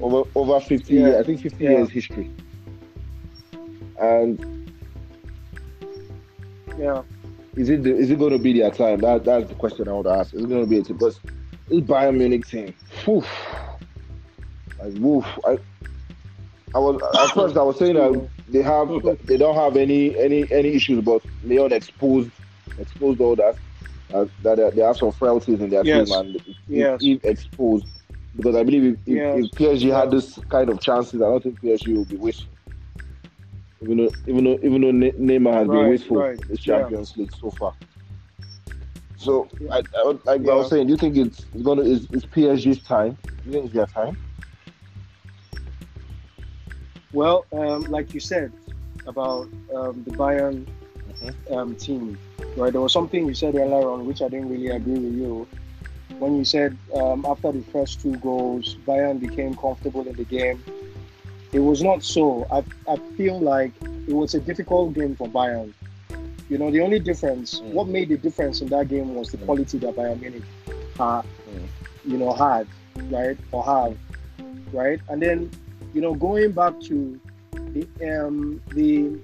[0.00, 1.00] Over over 50 yeah.
[1.00, 1.70] years, I think 50 yeah.
[1.70, 2.30] years history.
[4.00, 4.72] And
[6.78, 7.02] yeah.
[7.56, 9.00] Is it the, is it going to be their time?
[9.00, 10.32] That that's the question I want to ask.
[10.32, 10.96] Is it going to be team?
[10.96, 11.18] Because
[11.68, 12.72] this Bayern Munich team,
[13.06, 13.26] woof,
[14.78, 15.24] like woof.
[15.44, 15.58] I
[16.74, 18.88] I was at first I was saying that they have
[19.24, 22.30] they don't have any any any issues, but Lyon exposed
[22.78, 23.56] exposed all that
[24.14, 26.08] uh, that they have some frailties in their yes.
[26.08, 26.98] team and yes.
[27.02, 27.86] if exposed
[28.36, 29.38] because I believe if, yes.
[29.38, 32.52] if, PSG had this kind of chances, I don't think PSG will be wasteful.
[33.82, 36.40] Even though even though even though Neymar has right, been wasteful right.
[36.48, 37.22] in Champions yeah.
[37.22, 37.74] League so far.
[39.16, 40.52] So I, I like yeah.
[40.52, 43.18] I was saying, do you think it's, it's gonna is, it's PSG's time?
[43.24, 44.16] Do you think it's their time?
[47.12, 48.52] Well, um, like you said
[49.06, 50.66] about um, the Bayern
[51.22, 51.54] mm-hmm.
[51.54, 52.18] um, team,
[52.56, 52.72] right?
[52.72, 55.46] There was something you said earlier on which I didn't really agree with you.
[56.18, 60.62] When you said um, after the first two goals, Bayern became comfortable in the game.
[61.52, 62.46] It was not so.
[62.52, 63.72] I, I feel like
[64.06, 65.72] it was a difficult game for Bayern.
[66.50, 67.72] You know, the only difference, Mm.
[67.72, 69.44] what made the difference in that game was the Mm.
[69.46, 70.42] quality that Bayern Munich,
[70.98, 71.68] uh, Mm.
[72.04, 72.66] you know, had,
[73.10, 73.96] right, or have,
[74.72, 75.50] right, and then,
[75.94, 77.20] you know, going back to
[77.52, 77.86] the
[78.18, 79.18] um the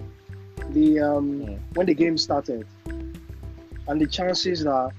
[0.71, 1.59] the um Mm.
[1.75, 2.67] when the game started,
[3.89, 4.93] and the chances that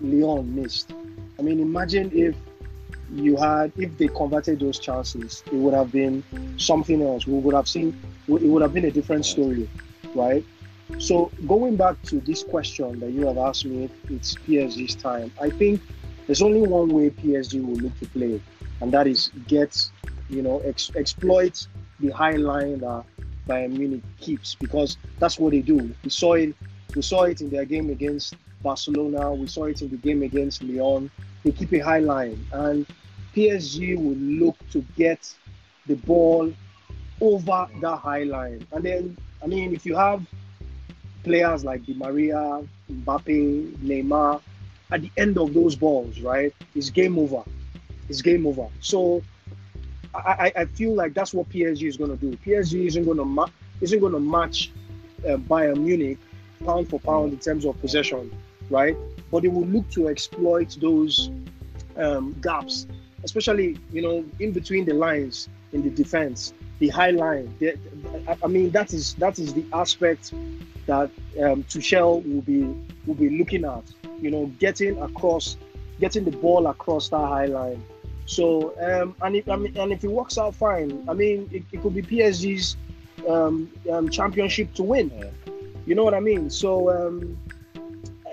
[0.00, 0.92] Lyon missed.
[1.38, 2.34] I mean, imagine if
[3.14, 6.22] you had if they converted those chances, it would have been
[6.56, 7.26] something else.
[7.26, 7.96] We would have seen
[8.28, 9.68] it would have been a different story,
[10.14, 10.44] right?
[10.98, 15.30] So going back to this question that you have asked me, it's PSG's time.
[15.40, 15.80] I think
[16.26, 18.40] there's only one way PSG will look to play,
[18.80, 19.76] and that is get,
[20.28, 21.66] you know, ex- exploit
[22.00, 23.04] the high line that
[23.48, 25.94] Bayern Munich keeps because that's what they do.
[26.02, 26.54] We saw it.
[26.94, 29.32] We saw it in their game against Barcelona.
[29.32, 31.10] We saw it in the game against Lyon.
[31.44, 32.86] They keep a high line, and
[33.34, 35.32] PSG will look to get
[35.86, 36.52] the ball
[37.20, 38.66] over that high line.
[38.72, 40.26] And then, I mean, if you have
[41.22, 44.40] players like Di Maria, Mbappe, Neymar,
[44.90, 47.42] at the end of those balls, right, it's game over.
[48.08, 48.68] It's game over.
[48.80, 49.22] So
[50.24, 52.36] I, I, feel like that's what PSG is going to do.
[52.38, 53.48] PSG isn't going to ma-
[53.80, 54.70] isn't going to match
[55.24, 56.18] uh, Bayern Munich
[56.64, 58.30] pound for pound in terms of possession,
[58.70, 58.96] right?
[59.30, 61.30] But they will look to exploit those
[61.96, 62.86] um, gaps,
[63.24, 67.54] especially you know in between the lines in the defense, the high line.
[67.58, 67.76] The,
[68.28, 70.32] I- I mean that is that is the aspect
[70.86, 71.10] that
[71.42, 72.62] um, Tuchel will be
[73.06, 73.84] will be looking at.
[74.20, 75.56] You know, getting across,
[76.00, 77.82] getting the ball across that high line.
[78.26, 81.62] So um, and if I mean, and if it works out fine, I mean it,
[81.72, 82.76] it could be PSG's
[83.28, 85.10] um, um, championship to win.
[85.16, 85.52] Yeah.
[85.86, 86.50] You know what I mean?
[86.50, 87.38] So um,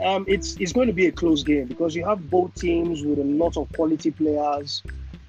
[0.04, 3.20] um, it's it's going to be a close game because you have both teams with
[3.20, 4.84] a lot of quality players.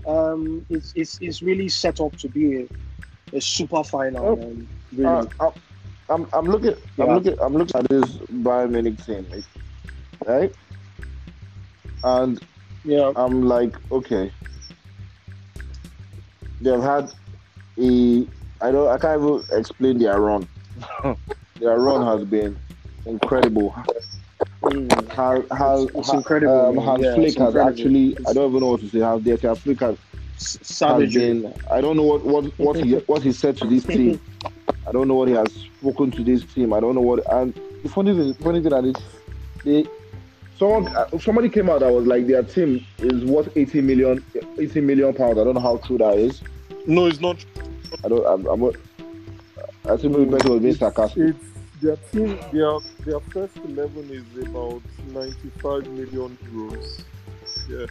[0.07, 4.27] Um, it's, it's it's really set up to be a, a super final.
[4.27, 4.37] Oh.
[4.37, 4.69] man.
[4.93, 5.07] really.
[5.07, 5.53] Uh, I'm,
[6.11, 9.27] I'm, I'm looking, I'm looking, I'm looking at this Bayern Munich team,
[10.27, 10.53] right?
[12.03, 12.43] And
[12.85, 13.13] yeah.
[13.17, 14.31] I'm like, okay,
[16.65, 17.13] they've had
[17.79, 18.27] a,
[18.61, 20.49] I don't, I can't even explain their run.
[21.61, 22.57] their run has been
[23.07, 23.75] incredible.
[24.63, 25.09] Mm.
[25.13, 26.85] How, how, It's- it's how- incredible, Um, man.
[26.85, 27.69] Hans Yeah, Flick has incredible.
[27.71, 29.01] actually, I don't even know what to say.
[29.01, 29.97] How their Hans Flick has
[30.37, 31.23] S- has Savagery.
[31.41, 34.21] been, I don't know what what what he what he said to this team.
[34.87, 35.47] I don't know what he has
[35.79, 36.73] spoken to this team.
[36.73, 37.21] I don't know what.
[37.33, 38.97] And the funny thing, funny thing that is,
[39.65, 39.87] they
[40.59, 44.25] someone uh, somebody came out that was like their team is worth 80 million
[44.59, 45.39] 80 million pounds.
[45.39, 46.43] I don't know how true that is.
[46.87, 47.45] No, it's not.
[48.05, 48.27] I don't.
[48.27, 48.47] I'm.
[48.47, 48.73] I'm
[49.87, 51.35] I think maybe Becky was being sarcastic.
[51.35, 51.39] It's
[51.83, 52.39] their team.
[52.53, 57.03] Their their first eleven is about ninety-five million euros.
[57.69, 57.87] Yeah,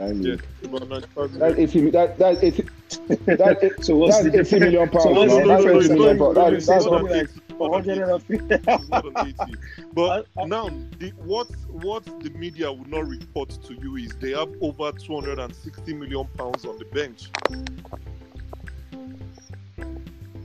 [0.00, 1.68] I mean, yeah, about ninety-five That's million.
[1.68, 1.90] 80.
[1.90, 2.64] That that's 80.
[3.26, 5.04] That, So what's that's the 80 million pounds.
[5.04, 5.40] So what's now.
[5.40, 5.84] the That's difference?
[5.86, 6.34] 80 million pounds.
[6.34, 7.08] That- It's that's more not.
[7.10, 8.00] than like 80, more than 80.
[8.00, 8.54] 150.
[8.68, 9.54] It's more than 80.
[9.92, 14.12] But I- I- now, the, what what the media would not report to you is
[14.20, 17.28] they have over 260 million pounds on the bench.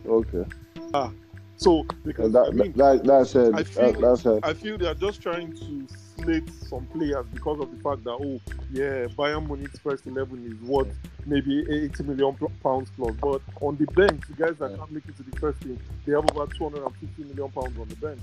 [0.07, 0.45] Okay.
[0.93, 1.11] Ah,
[1.55, 4.39] So because That, I mean, that, that said, I feel- that, that said.
[4.43, 5.87] I feel they are just trying to
[6.23, 8.39] slate some players because of the fact that oh
[8.71, 10.87] yeah, Bayern Munich's first eleven is worth
[11.25, 14.77] maybe 80 million pounds plus, but on the bench, the guys that Yeah.
[14.77, 17.95] can't make it to the first team, they have about 250 million pounds on the
[17.95, 18.19] bench.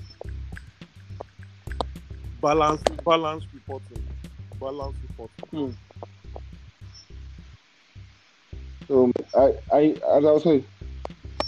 [2.43, 4.03] Balance, balance reporting,
[4.61, 5.77] balance reporting.
[8.89, 10.65] So I, I, as I was saying,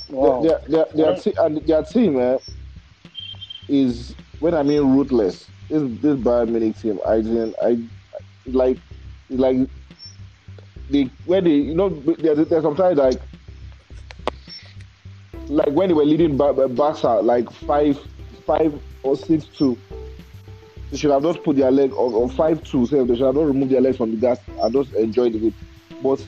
[0.08, 0.42] Wow.
[0.42, 2.38] their, their, their, I te- their team eh,
[3.68, 5.48] is when I mean ruthless.
[5.70, 7.78] This this Bayern Munich team, I didn't, I
[8.46, 8.76] like,
[9.28, 9.56] like
[10.90, 13.20] they when they you know there's, there's sometimes like
[15.46, 17.98] like when they were leading Ba- Ba- Barca like five
[18.46, 19.78] five or six two.
[20.90, 22.84] They should have just put their leg on, on five two.
[22.86, 25.54] So they should have not removed their legs from the gas and just enjoyed it.
[26.02, 26.26] But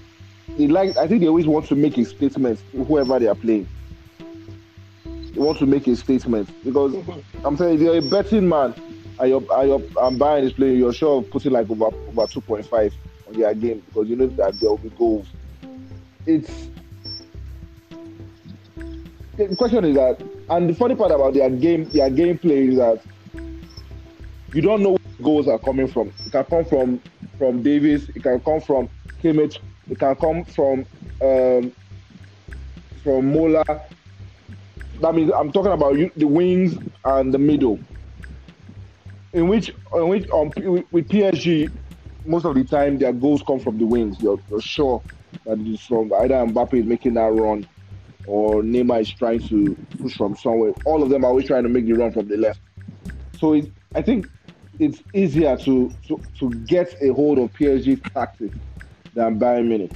[0.57, 3.35] they like I think they always want to make a statement to whoever they are
[3.35, 3.67] playing.
[5.05, 7.47] They want to make a statement because mm-hmm.
[7.47, 8.75] I'm saying if you're a betting man
[9.31, 12.93] and buying this player, you're sure of putting like over over 2.5
[13.29, 15.27] on their game because you know that there will be goals.
[16.27, 16.69] It's
[19.37, 23.03] the question is that, and the funny part about their game, their gameplay is that
[24.53, 26.13] you don't know goals are coming from.
[26.27, 27.01] It can come from
[27.39, 28.09] from Davies.
[28.11, 28.89] It can come from
[29.23, 29.59] Kimmich.
[29.89, 30.87] It can come from
[31.23, 31.73] um,
[33.03, 33.65] from Muller.
[35.01, 37.79] That means I'm talking about the wings and the middle.
[39.33, 40.49] In which, in which, um,
[40.91, 41.71] with PSG,
[42.25, 44.21] most of the time their goals come from the wings.
[44.21, 45.03] You're, you're sure
[45.45, 47.67] that it is from either Mbappe is making that run,
[48.27, 50.73] or Neymar is trying to push from somewhere.
[50.85, 52.61] All of them are always trying to make the run from the left.
[53.39, 54.29] So it, I think
[54.79, 58.57] it's easier to, to to get a hold of PSG tactics
[59.15, 59.93] than Bayern Munich.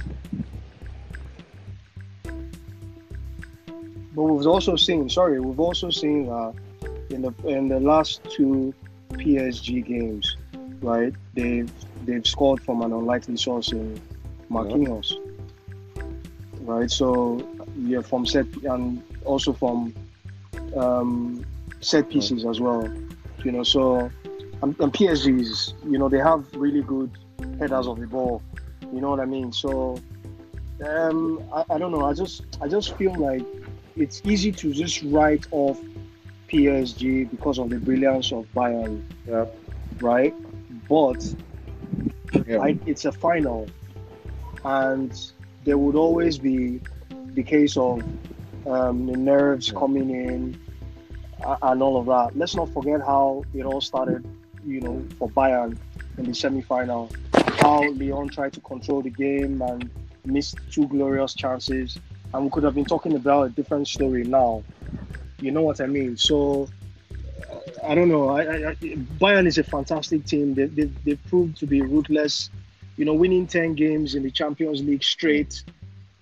[4.13, 6.51] But we've also seen, sorry, we've also seen uh,
[7.09, 8.73] in the in the last two
[9.09, 10.37] PSG games,
[10.81, 11.13] right?
[11.33, 11.71] They've
[12.05, 13.99] they've scored from an unlikely source in
[14.49, 15.13] Marquinhos,
[16.61, 16.89] right?
[16.89, 17.47] So
[17.77, 19.93] yeah, from set and also from
[20.75, 21.45] um,
[21.81, 22.87] set pieces as well,
[23.43, 23.63] you know.
[23.63, 24.11] So
[24.61, 27.11] and, and PSG is, you know, they have really good
[27.59, 28.41] headers of the ball,
[28.93, 29.51] you know what I mean?
[29.51, 29.99] So
[30.85, 32.05] um, I, I don't know.
[32.05, 33.43] I just I just feel like
[33.95, 35.79] it's easy to just write off
[36.47, 39.45] PSG because of the brilliance of Bayern, Yeah.
[39.99, 40.33] right?
[40.89, 41.23] But
[42.47, 42.59] Yeah.
[42.59, 43.67] I, it's a final,
[44.63, 45.11] and
[45.63, 46.79] there would always be
[47.33, 48.03] the case of
[48.65, 49.79] um, the nerves Yeah.
[49.79, 50.57] coming in
[51.45, 52.37] and all of that.
[52.37, 54.25] Let's not forget how it all started,
[54.65, 55.77] you know, for Bayern
[56.17, 57.11] in the semi-final.
[57.33, 59.89] How Lyon tried to control the game and
[60.25, 61.97] missed two glorious chances,
[62.33, 64.63] and we could have been talking about a different story now.
[65.39, 66.17] You know what I mean?
[66.17, 66.69] So.
[67.87, 68.29] I don't know.
[68.29, 68.75] I, I, I,
[69.21, 70.53] Bayern is a fantastic team.
[70.55, 72.49] They, they, they proved to be ruthless.
[72.97, 75.63] You know, winning 10 games in the Champions League straight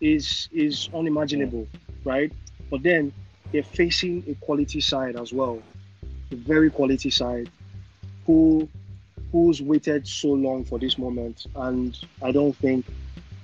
[0.01, 1.67] is is unimaginable,
[2.03, 2.31] right?
[2.69, 3.13] But then
[3.51, 5.61] they're facing a quality side as well,
[6.31, 7.49] a very quality side,
[8.27, 8.67] who
[9.31, 12.85] who's waited so long for this moment, and I don't think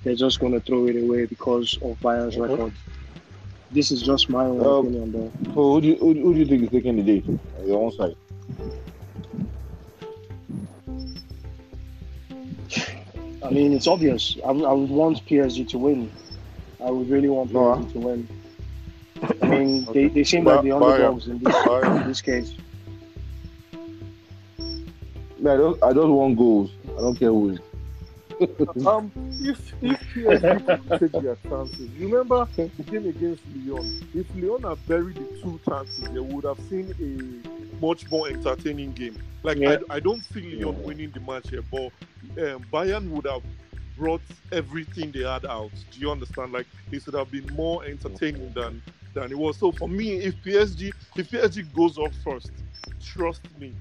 [0.03, 2.49] they're just going to throw it away because of Bayern's Mhm.
[2.49, 2.73] record.
[3.71, 5.31] This is just my own Um, opinion, though.
[5.53, 7.23] So who do you who, who do you think is taking the day?
[7.59, 8.15] On your own side.
[13.43, 14.37] I mean, it's obvious.
[14.45, 16.11] I, I would want PSG to win.
[16.83, 18.27] I would really want No, PSG to win.
[19.41, 20.07] I mean, Okay.
[20.07, 22.53] they, they seem like Ba- the underdogs in this, in this case.
[25.39, 26.71] Man, I don't I don't want goals.
[26.97, 27.59] I don't care who is.
[28.85, 29.11] Um,
[29.41, 34.01] if if PSG take their chances, remember the game against Lyon.
[34.15, 38.93] If Lyon had buried the two chances, they would have seen a much more entertaining
[38.93, 39.17] game.
[39.43, 39.77] Like Yeah.
[39.89, 41.91] I, I don't see Lyon winning the match here, but
[42.43, 43.43] um, Bayern would have
[43.97, 44.21] brought
[44.51, 45.71] everything they had out.
[45.91, 46.51] Do you understand?
[46.51, 48.81] Like it should have been more entertaining than
[49.13, 49.57] than it was.
[49.57, 52.51] So for me, if PSG if PSG goes up first,
[53.03, 53.73] trust me,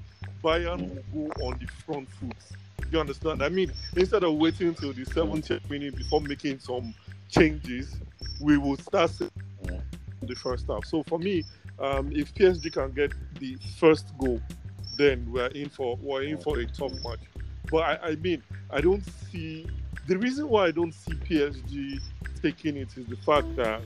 [0.43, 2.35] Bayern will go on the front foot.
[2.89, 3.41] You understand?
[3.41, 6.93] I mean, instead of waiting till the 70th minute before making some
[7.29, 7.95] changes,
[8.41, 9.11] we will start
[10.21, 10.85] the first half.
[10.85, 11.43] So for me,
[11.79, 14.41] um, if PSG can get the first goal,
[14.97, 17.19] then we're in for we're in for a tough match.
[17.71, 19.67] But I, I mean, I don't see
[20.07, 21.99] the reason why I don't see PSG
[22.41, 23.81] taking it is the fact that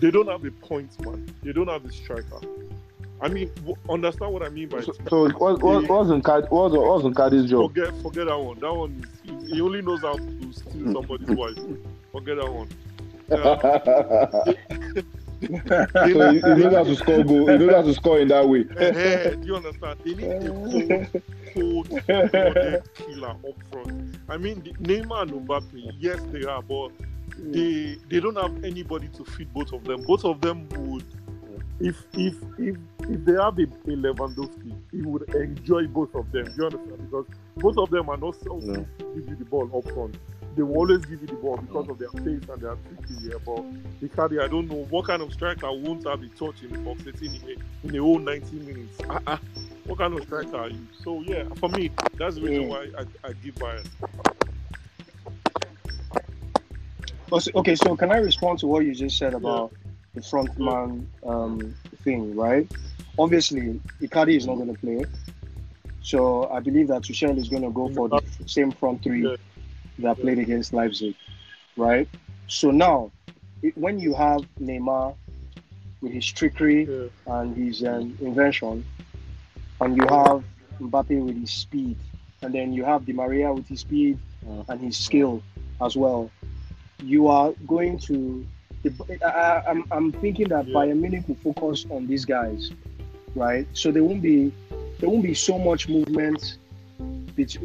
[0.00, 1.26] they don't have a point man.
[1.42, 2.40] They don't have a striker.
[3.20, 6.46] I mean, w- understand what I mean by So, so what what what's in Cad
[6.50, 7.72] what's what's in Caddy's job?
[7.72, 8.58] Forget, forget that one.
[8.60, 11.58] That one is he only knows how to steal somebody's wife.
[12.12, 12.68] Forget that one.
[15.40, 17.50] so you, you know how to score goal.
[17.50, 18.64] You know how to score in that way.
[18.78, 19.98] Eh, do you understand?
[20.04, 21.22] They need a cold,
[21.54, 24.16] cold, blooded killer up front.
[24.28, 26.90] I mean, Neymar and Mbappe, yes, they are, but
[27.38, 30.02] they they don't have anybody to feed both of them.
[30.04, 31.04] Both of them would,
[31.80, 32.76] if if if
[33.08, 36.44] if they have a, a Lewandowski, he would enjoy both of them.
[36.46, 37.10] Do you understand?
[37.10, 38.74] Because both of them are not Yeah.
[38.76, 40.16] to give you the ball up front.
[40.56, 43.38] They will always give you the ball because of their pace and their tricky here.
[43.44, 43.62] But
[44.02, 47.02] Icardi, I don't know what kind of striker won't have a touch in the box
[47.06, 47.42] 18 in
[47.84, 48.98] a, in a whole 90 minutes.
[49.06, 49.36] Uh-uh.
[49.84, 50.80] What kind of striker are you?
[51.04, 52.68] So yeah, for me, that's the reason Yeah.
[52.68, 53.86] why I, I give Bayern.
[57.54, 59.72] Okay, so can I respond to what you just said about
[60.16, 62.66] the front man um, thing, right?
[63.18, 65.04] Obviously, Icardi is not going to play.
[66.02, 69.36] So I believe that Tuchel is going to go for the same front three
[69.98, 71.14] that played against Leipzig,
[71.76, 72.08] right?
[72.48, 73.12] So now,
[73.62, 75.14] it, when you have Neymar
[76.00, 77.08] with his trickery Yeah.
[77.38, 78.84] and his um, invention,
[79.80, 80.44] and you have
[80.80, 81.96] Mbappe with his speed,
[82.42, 84.18] and then you have Di Maria with his speed
[84.68, 85.42] and his skill
[85.82, 86.30] as well,
[87.02, 88.46] you are going to.
[89.24, 90.74] I, I, I'm, I'm thinking that Yeah.
[90.74, 92.70] Bayern Munich will focus on these guys,
[93.34, 93.66] right?
[93.72, 94.52] So there won't be
[94.98, 96.58] there won't be so much movement
[97.36, 97.56] bet-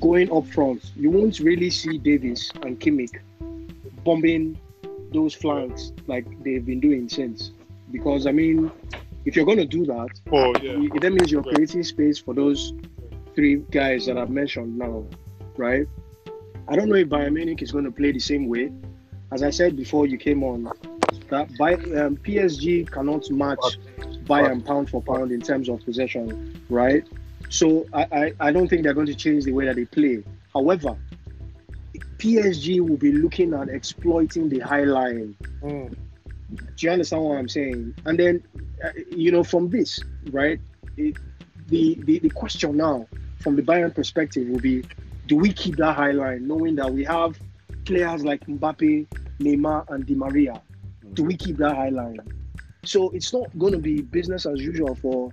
[0.00, 0.92] going up front.
[0.96, 3.18] You won't really see Davies and Kimmich
[4.04, 4.58] bombing
[5.12, 7.50] those flanks like they've been doing since.
[7.90, 8.70] Because I mean,
[9.24, 10.72] if you're going to do that, Oh yeah.
[10.72, 12.72] you- that means you're creating space for those
[13.34, 15.04] three guys that I've mentioned now,
[15.56, 15.86] right?
[16.68, 18.72] I don't know if Bayern Munich is going to play the same way.
[19.32, 20.64] As I said before, you came on.
[21.28, 23.78] that by um, PSG cannot match
[24.24, 27.04] Bayern pound for pound in terms of possession, right?
[27.48, 30.22] So I, I, I don't think they're going to change the way that they play.
[30.52, 30.96] However,
[32.18, 35.36] PSG will be looking at exploiting the high line.
[35.62, 35.96] Mm.
[36.54, 37.94] Do you understand what I'm saying?
[38.04, 38.42] And then,
[38.84, 40.00] uh, you know, from this,
[40.30, 40.60] right,
[40.96, 41.16] it,
[41.68, 43.06] the, the the question now
[43.38, 44.84] from the Bayern perspective will be,
[45.26, 47.38] do we keep that high line, knowing that we have
[47.84, 49.06] players like Mbappe,
[49.40, 50.60] Neymar, and Di Maria?
[51.14, 52.20] Do we keep that high line?
[52.84, 55.30] So it's not going to be business as usual for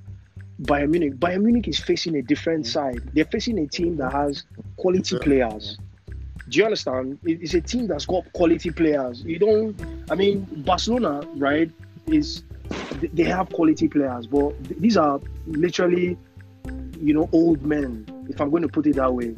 [0.63, 1.15] Bayern Munich.
[1.17, 2.69] Bayern Munich is facing a different mm.
[2.69, 3.01] side.
[3.13, 4.43] They're facing a team that has
[4.77, 5.77] quality players.
[6.49, 7.19] Do you understand?
[7.23, 9.21] It's a team that's got quality players.
[9.23, 9.79] You don't.
[10.09, 11.69] I mean, Barcelona, right?
[12.07, 12.43] Is
[13.13, 16.17] they have quality players, but these are literally,
[16.99, 18.05] you know, old men.
[18.29, 19.35] If I'm going to put it that way,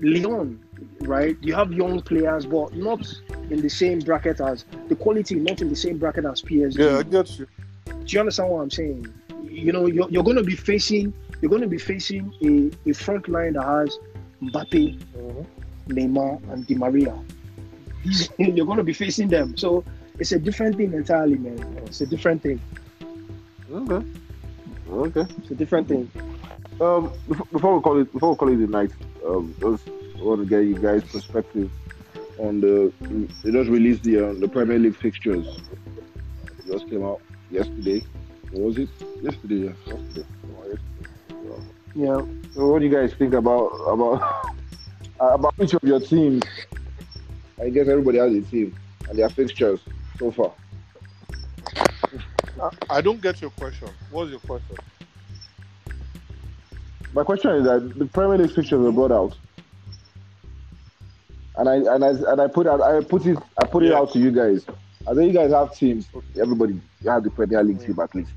[0.00, 0.60] Lyon,
[1.00, 1.36] right?
[1.40, 3.06] You have young players, but not
[3.50, 6.78] in the same bracket as the quality, not in the same bracket as PSG.
[6.78, 7.46] Yeah, I get you.
[7.86, 9.12] Do you understand what I'm saying?
[9.44, 12.94] You know, you're, you're going to be facing you're going to be facing a, a
[12.94, 13.98] front line that has
[14.42, 15.46] Mbappe, Mhm.
[15.88, 17.14] Neymar, and Di Maria.
[18.38, 19.84] You're going to be facing them, so
[20.18, 21.58] it's a different thing entirely, man.
[21.86, 22.60] It's a different thing.
[23.70, 24.06] Okay.
[24.90, 25.24] Okay.
[25.38, 26.10] It's a different thing.
[26.80, 28.92] Um, before, before we call it before we call it the night,
[29.26, 29.88] um, just
[30.18, 31.70] want to get you guys' perspective
[32.38, 32.92] on the
[33.42, 35.46] they just released the uh, the Premier League fixtures.
[36.58, 37.20] It just came out
[37.50, 38.02] yesterday.
[38.50, 38.88] What was it?
[39.22, 39.72] Yesterday, yeah.
[39.86, 40.26] Yesterday.
[41.94, 42.20] Yeah.
[42.52, 44.46] So what do you guys think about about
[45.20, 46.44] about each of your teams?
[47.60, 48.76] I guess everybody has a team
[49.08, 49.80] and their fixtures
[50.18, 50.52] so far.
[52.60, 53.88] I, I don't get your question.
[54.10, 54.76] What's your question?
[57.14, 59.36] My question is that the Premier League fixtures were brought out,
[61.58, 63.98] and I and I and I put out I put it I put it Yeah.
[63.98, 64.66] out to you guys.
[65.08, 66.08] I think you guys have teams.
[66.40, 68.30] Everybody you have the Premier League team at least.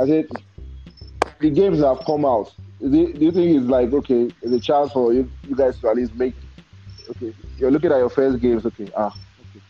[0.00, 0.28] I said
[1.40, 2.52] the games that have come out.
[2.80, 4.30] It, do you think it's like okay?
[4.42, 6.34] Is a chance for you, you guys to at least make
[7.10, 7.34] okay?
[7.58, 8.64] You're looking at your first games.
[8.66, 9.14] Okay, ah,
[9.50, 9.60] okay.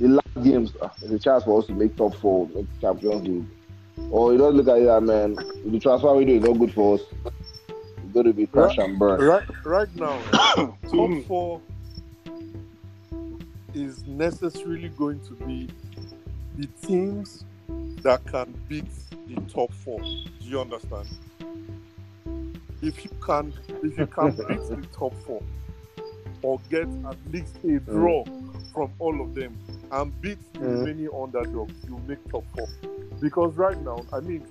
[0.00, 3.46] The last games, ah, a chance for us to make top four, make Champions League.
[4.10, 5.34] Or you don't look at it, ah, man.
[5.64, 7.00] The transfer window is not good for us.
[7.68, 9.20] It's going to be crash and burn.
[9.20, 10.20] Right, right now,
[10.90, 11.60] top four
[13.74, 15.68] is necessarily going to be
[16.56, 17.44] the teams
[18.02, 18.84] that can beat
[19.28, 20.00] the top four.
[20.00, 21.08] Do you understand?
[22.82, 23.52] If you can,
[23.82, 25.42] if you can beat the top four,
[26.42, 28.24] or get at least a draw
[28.74, 29.56] from all of them
[29.92, 30.78] and beat the Mm.
[30.84, 32.68] remaining underdogs, you make top four.
[33.20, 34.44] Because right now, I mean,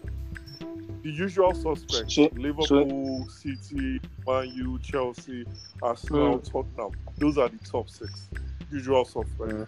[1.03, 5.45] the usual suspects: So- Liverpool, City, Man U, Chelsea,
[5.81, 6.51] Arsenal, Mm.
[6.51, 6.91] Tottenham.
[7.19, 8.29] Those are the top six
[8.73, 9.05] usual.
[9.05, 9.67] Mm.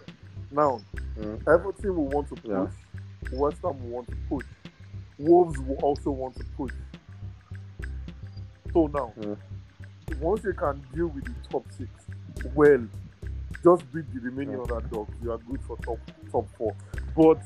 [0.50, 0.80] Now,
[1.16, 1.40] Mm.
[1.48, 2.50] Everton will want to push.
[2.50, 3.38] Yeah.
[3.40, 4.44] West Ham will want to push.
[5.18, 6.72] Wolves will also want to push.
[8.72, 9.36] So now, Mm.
[10.20, 11.88] once you can deal with the top six,
[12.54, 12.86] well,
[13.64, 14.70] just beat the remaining Mm.
[14.70, 15.14] underdogs.
[15.22, 15.98] You are good for top
[16.30, 16.74] top four.
[17.16, 17.42] But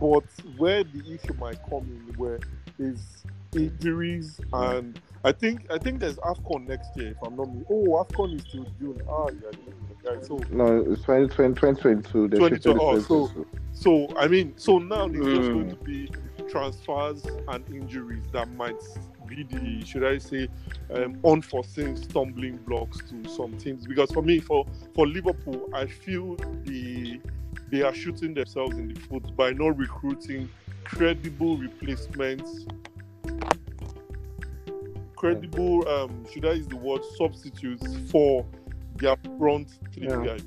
[0.00, 0.24] but
[0.56, 2.38] where the issue might come in, where
[2.78, 3.24] is
[3.56, 7.08] injuries and I think I think there's Afcon next year.
[7.10, 9.00] If I'm not me, oh Afcon is till June.
[9.08, 9.50] Ah, yeah,
[10.22, 12.28] So No, it's 2020, 2022.
[12.28, 15.52] They 22, oh, so- So I mean, so now it's just Mm.
[15.52, 16.08] going to be
[16.48, 18.80] transfers and injuries that might
[19.26, 20.48] be the should I say
[20.94, 23.86] um, unforeseen stumbling blocks to some teams.
[23.86, 27.20] Because for me, for for Liverpool, I feel the
[27.70, 30.48] they are shooting themselves in the foot by not recruiting
[30.84, 32.66] credible replacements.
[35.16, 38.46] Credible, um, should I use the word substitutes for
[38.98, 40.24] their front three Yeah.
[40.24, 40.44] guys?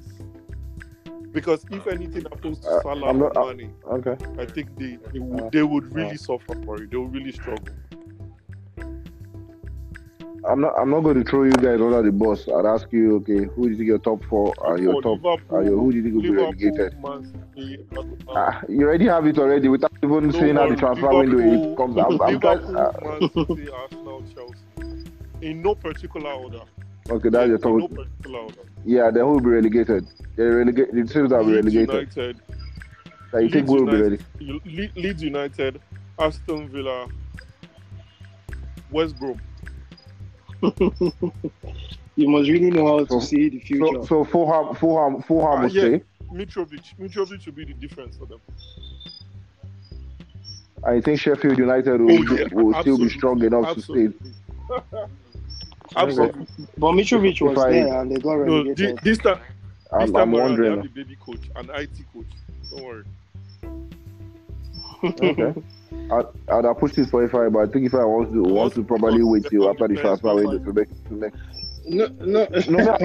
[1.32, 4.18] Because if anything happens to Uh, Salah I'm not- or Mane, Okay.
[4.38, 6.28] I think they they would, Uh, they would really uh.
[6.30, 6.92] suffer for it.
[6.92, 7.74] They would really struggle.
[10.44, 10.74] I'm not.
[10.80, 12.48] I'm not going to throw you guys under the bus.
[12.50, 14.76] I'd ask you, okay, who do you think your top four are?
[14.80, 15.24] Your For top.
[15.24, 17.00] Liverpool, Are your, who do you think will be Liverpool, relegated?
[17.04, 17.86] Man City,
[18.36, 21.38] Ah, you already have it already without even Don't saying how the worry, transfer window
[21.38, 21.96] it comes.
[21.98, 25.12] I'm, I'm trying, Liverpool, uh, Man City, Arsenal, Chelsea.
[25.44, 26.62] In no particular order.
[27.12, 27.96] Okay, that's your In no top.
[27.98, 28.48] particular.
[28.86, 30.08] Yeah, then who will be relegated?
[30.36, 30.94] They relegate.
[30.94, 31.90] The teams that will be relegated.
[31.90, 32.42] United,
[33.32, 34.20] That you think Leeds will be ready?
[34.40, 35.82] Le- Leeds United,
[36.20, 37.08] Aston Villa,
[38.92, 39.40] West Brom.
[42.18, 43.86] You must really know how to So- see the future.
[44.04, 45.82] So, so Fulham, Fulham, Fulham Ah, will yeah.
[45.82, 46.04] stay.
[46.32, 46.94] Mitrovic.
[47.00, 48.40] Mitrovic will be the difference for them.
[50.84, 54.18] I think Sheffield United will, Oh, yeah, will still be strong enough Absolutely.
[54.68, 55.10] to
[55.96, 56.46] Absolutely.
[56.78, 59.00] but Mitrovic was I- there and they got No, relegated.
[59.00, 59.44] thi- this time, stay.
[59.46, 60.82] this I'm, time I'm around, they have wondering.
[60.82, 62.26] the baby coach, an IT coach.
[62.72, 63.04] Don't worry.
[65.04, 65.54] Okay.
[66.12, 66.22] I,
[66.54, 68.74] I'd have pushed it for if I, but I think if I want to want
[68.76, 71.34] to probably wait till after the transfer window to make to make.
[71.88, 72.46] No, no.
[72.46, 73.02] No, me, like,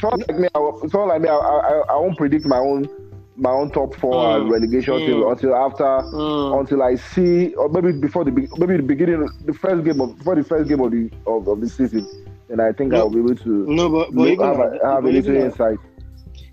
[0.00, 2.88] someone like me, I, someone like me, I, I, I won't predict my own
[3.36, 5.06] my own top four Mm, relegation mm.
[5.06, 6.60] till, until after Mm.
[6.60, 10.36] until I see or maybe before the maybe the beginning the first game of before
[10.36, 12.06] the first game of the of, of the season,
[12.48, 12.98] and I think No.
[13.00, 15.24] I'll be able to No, but, but look- even have, at, have a but even
[15.34, 15.78] little at- insight.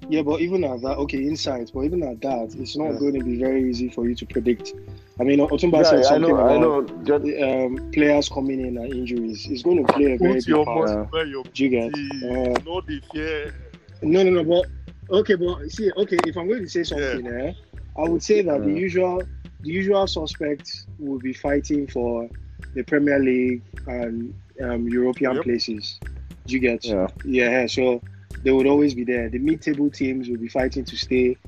[0.10, 1.72] yeah, but even at that, okay, insights.
[1.72, 3.00] But even at that, it's not Yeah.
[3.00, 4.74] going to be very easy for you to predict.
[5.20, 7.04] I mean, Otumba Yeah, said I something know, I about know.
[7.06, 9.48] Just, um, players coming in and injuries.
[9.50, 10.90] It's going to play a very Put big your part.
[10.90, 11.06] money Yeah.
[11.12, 11.94] where your Do you get?
[11.94, 13.54] Uh, No, the.
[14.02, 14.44] No, no, no.
[14.44, 14.66] But
[15.10, 17.54] okay, but see, okay, if I'm going to say something, eh,
[17.98, 18.76] I would say that the Mm.
[18.76, 19.30] usual,
[19.62, 22.30] the usual suspects will be fighting for
[22.74, 25.44] the Premier League and um, European Yep.
[25.44, 26.02] places.
[26.48, 26.86] Do you get?
[26.86, 27.68] yeah, Yeah.
[27.68, 28.04] So
[28.42, 29.30] they would always be there.
[29.30, 31.40] The mid-table teams will be fighting to stay,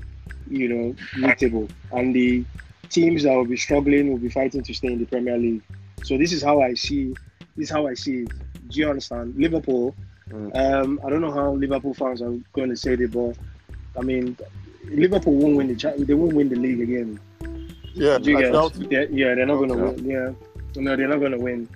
[0.46, 2.46] you know, mid-table, and the
[2.90, 5.64] teams that will be struggling will be fighting to stay in the Premier League.
[6.02, 7.16] So this is how I see.
[7.56, 8.32] This is how I see it.
[8.68, 9.34] Do you understand?
[9.36, 9.96] Liverpool.
[10.30, 10.56] Mm.
[10.56, 13.36] Um, I don't know how Liverpool fans are going to say it, but
[13.98, 14.36] I mean,
[14.84, 17.20] Liverpool won't win the cha- they won't win the league again.
[17.94, 18.52] Yeah, Do you I get?
[18.52, 18.72] doubt.
[18.74, 20.04] They're- yeah, they're not going to win.
[20.04, 20.32] Yeah,
[20.82, 21.68] no, they're not going to win.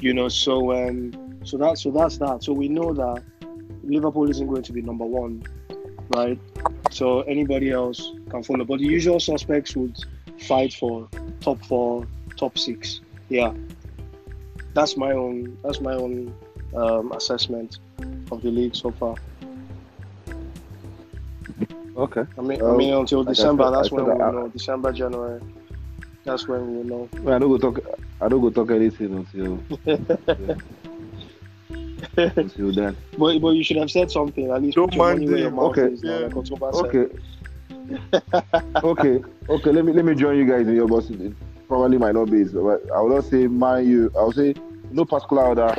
[0.00, 1.12] You know, so um,
[1.44, 2.44] so that so that's that.
[2.44, 3.22] So we know that
[3.82, 5.42] Liverpool isn't going to be number one,
[6.10, 6.38] right?
[6.92, 9.96] So anybody else can follow, but the usual suspects would
[10.40, 11.08] fight for
[11.40, 13.00] top four, top six.
[13.28, 13.52] Yeah,
[14.72, 15.58] that's my own.
[15.64, 16.32] That's my own
[16.74, 17.78] um, assessment
[18.30, 19.14] of the league so far.
[21.96, 22.24] okay.
[22.38, 23.64] I mean, I Um, mean until like I December.
[23.64, 24.48] said- that's I when we'll that- know.
[24.48, 25.40] December, January.
[26.24, 27.08] That's when we'll know.
[27.34, 27.80] I don't go talk.
[28.20, 29.58] I don't go talk anything until
[32.16, 32.96] until then.
[33.16, 34.50] But, but you should have said something.
[34.50, 35.56] At least Don't put your mind money your them.
[35.56, 35.92] mouth Okay.
[35.94, 36.02] is.
[36.02, 36.26] now, Yeah.
[36.26, 37.06] like Okay.
[38.84, 39.24] okay.
[39.48, 39.70] Okay.
[39.70, 41.08] Let me let me join you guys in your boss.
[41.08, 41.32] It
[41.66, 44.10] probably might not be, but I will not say mind you.
[44.18, 44.54] I will say
[44.90, 45.74] no particular order.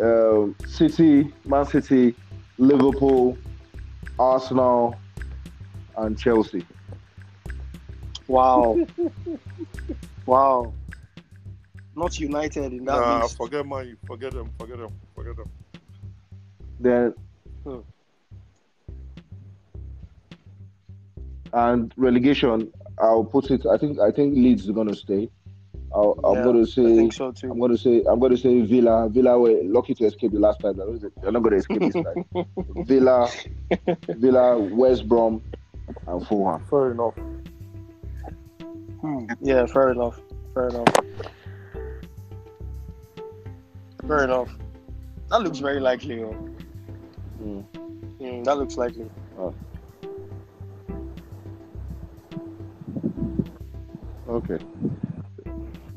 [0.00, 2.14] Um, City, Man City,
[2.58, 3.36] Liverpool,
[4.18, 4.98] Arsenal,
[5.96, 6.64] and Chelsea.
[8.28, 8.78] Wow.
[10.26, 10.72] wow.
[11.96, 13.36] Not United in that Nah, list.
[13.36, 15.48] forget man, forget them, forget them, forget them.
[16.80, 17.14] Then
[17.64, 17.78] Hmm.
[21.52, 22.70] and relegation.
[23.00, 23.64] I'll put it.
[23.66, 25.28] I think I think Leeds is going to stay.
[25.94, 27.50] I'll, I'm Yeah, going to I say think so too.
[27.50, 29.08] I'm going to say I'm going to say Villa.
[29.08, 30.76] Villa were lucky to escape the last time.
[30.76, 32.24] They're not going to escape this time.
[32.84, 33.30] Villa,
[34.08, 35.42] Villa, West Brom,
[36.06, 36.64] and Fulham.
[36.66, 37.14] Fair enough.
[39.00, 39.26] Hmm.
[39.40, 40.20] Yeah, fair enough.
[40.54, 40.94] Fair enough.
[44.06, 44.56] Fair enough.
[45.30, 46.22] That looks very likely.
[46.22, 46.34] Oh.
[47.42, 47.64] Mm.
[48.20, 49.08] Mm, that looks likely.
[54.28, 54.58] Okay,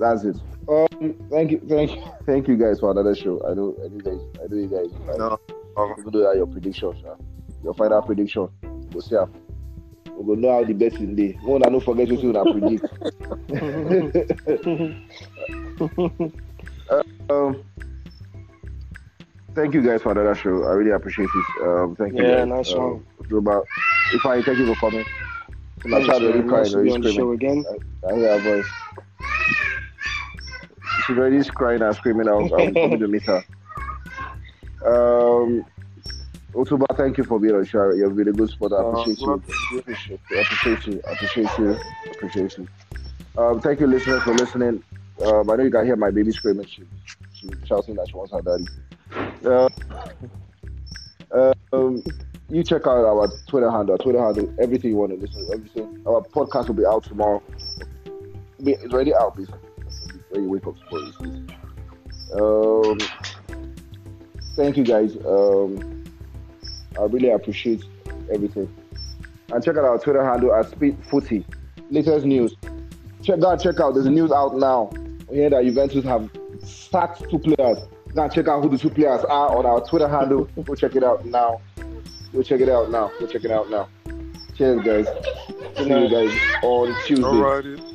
[0.02, 0.36] that's it.
[0.68, 3.42] Um, thank you, thank you, thank you guys for another show.
[3.48, 5.18] I know, I know you guys, I know you guys.
[5.18, 5.40] No.
[5.98, 7.16] Even though that your predictions, uh,
[7.64, 8.50] your final prediction,
[8.92, 9.16] we'll see.
[9.16, 9.30] how-
[10.18, 11.38] We will know how the betting day.
[11.44, 12.86] One, I don't forget what you predict.
[17.30, 17.64] Um,
[19.56, 20.64] thank you guys for another show.
[20.66, 21.62] I really appreciate it.
[21.66, 22.24] Um, thank you.
[22.24, 22.48] Yeah, guys.
[22.50, 23.64] nice um, one.
[24.14, 25.06] If I thank you for coming.
[25.86, 26.48] My Thanks, child already man.
[26.50, 27.66] crying, Nice to be on the show again.
[28.08, 28.70] I hear her voice.
[31.06, 32.28] She's already crying and screaming.
[32.28, 33.44] I'll, I'll coming to meet her.
[34.86, 35.66] Um,
[36.54, 37.92] Otuba, thank you for being on the show.
[37.94, 38.74] You're a really good sport.
[38.74, 39.28] I Uh, appreciate you.
[39.28, 39.36] well,
[39.80, 40.40] Appreciate you.
[40.42, 41.02] Appreciate you.
[41.08, 41.78] Appreciate you.
[42.12, 42.68] Appreciate you.
[43.38, 44.84] Um, thank you, listeners, for listening.
[45.24, 46.66] Um, I know you can hear my baby screaming.
[46.66, 46.84] She,
[47.34, 48.66] she's shouting that she wants her daddy.
[51.32, 52.04] Uh, um,
[52.50, 53.98] you check out our Twitter handle.
[53.98, 54.54] Twitter handle.
[54.62, 55.46] Everything you want to listen.
[55.48, 56.02] to, Everything.
[56.06, 57.42] Our podcast will be out tomorrow.
[58.60, 59.38] It'll be- It's already out.
[59.38, 59.60] Basically.
[60.34, 60.76] Wake up.
[62.34, 62.98] Um,
[64.56, 65.16] thank you guys.
[65.26, 66.04] Um,
[66.98, 67.84] I really appreciate
[68.34, 68.74] everything.
[69.52, 71.46] And check out our Twitter handle at Speed Footy.
[71.90, 72.56] Latest news.
[73.22, 73.94] Check out, check out.
[73.94, 74.90] There's news out now.
[75.30, 76.30] We hear that Juventus have
[76.64, 77.78] sacked two players.
[78.16, 80.46] And check out who the two players are on our Twitter handle.
[80.66, 81.62] Go check it out now.
[82.34, 83.12] Go check it out now.
[83.20, 83.90] Go check it out now.
[84.58, 85.08] Cheers, guys.
[85.78, 87.24] See you guys on Tuesday.
[87.24, 87.91] Alrighty.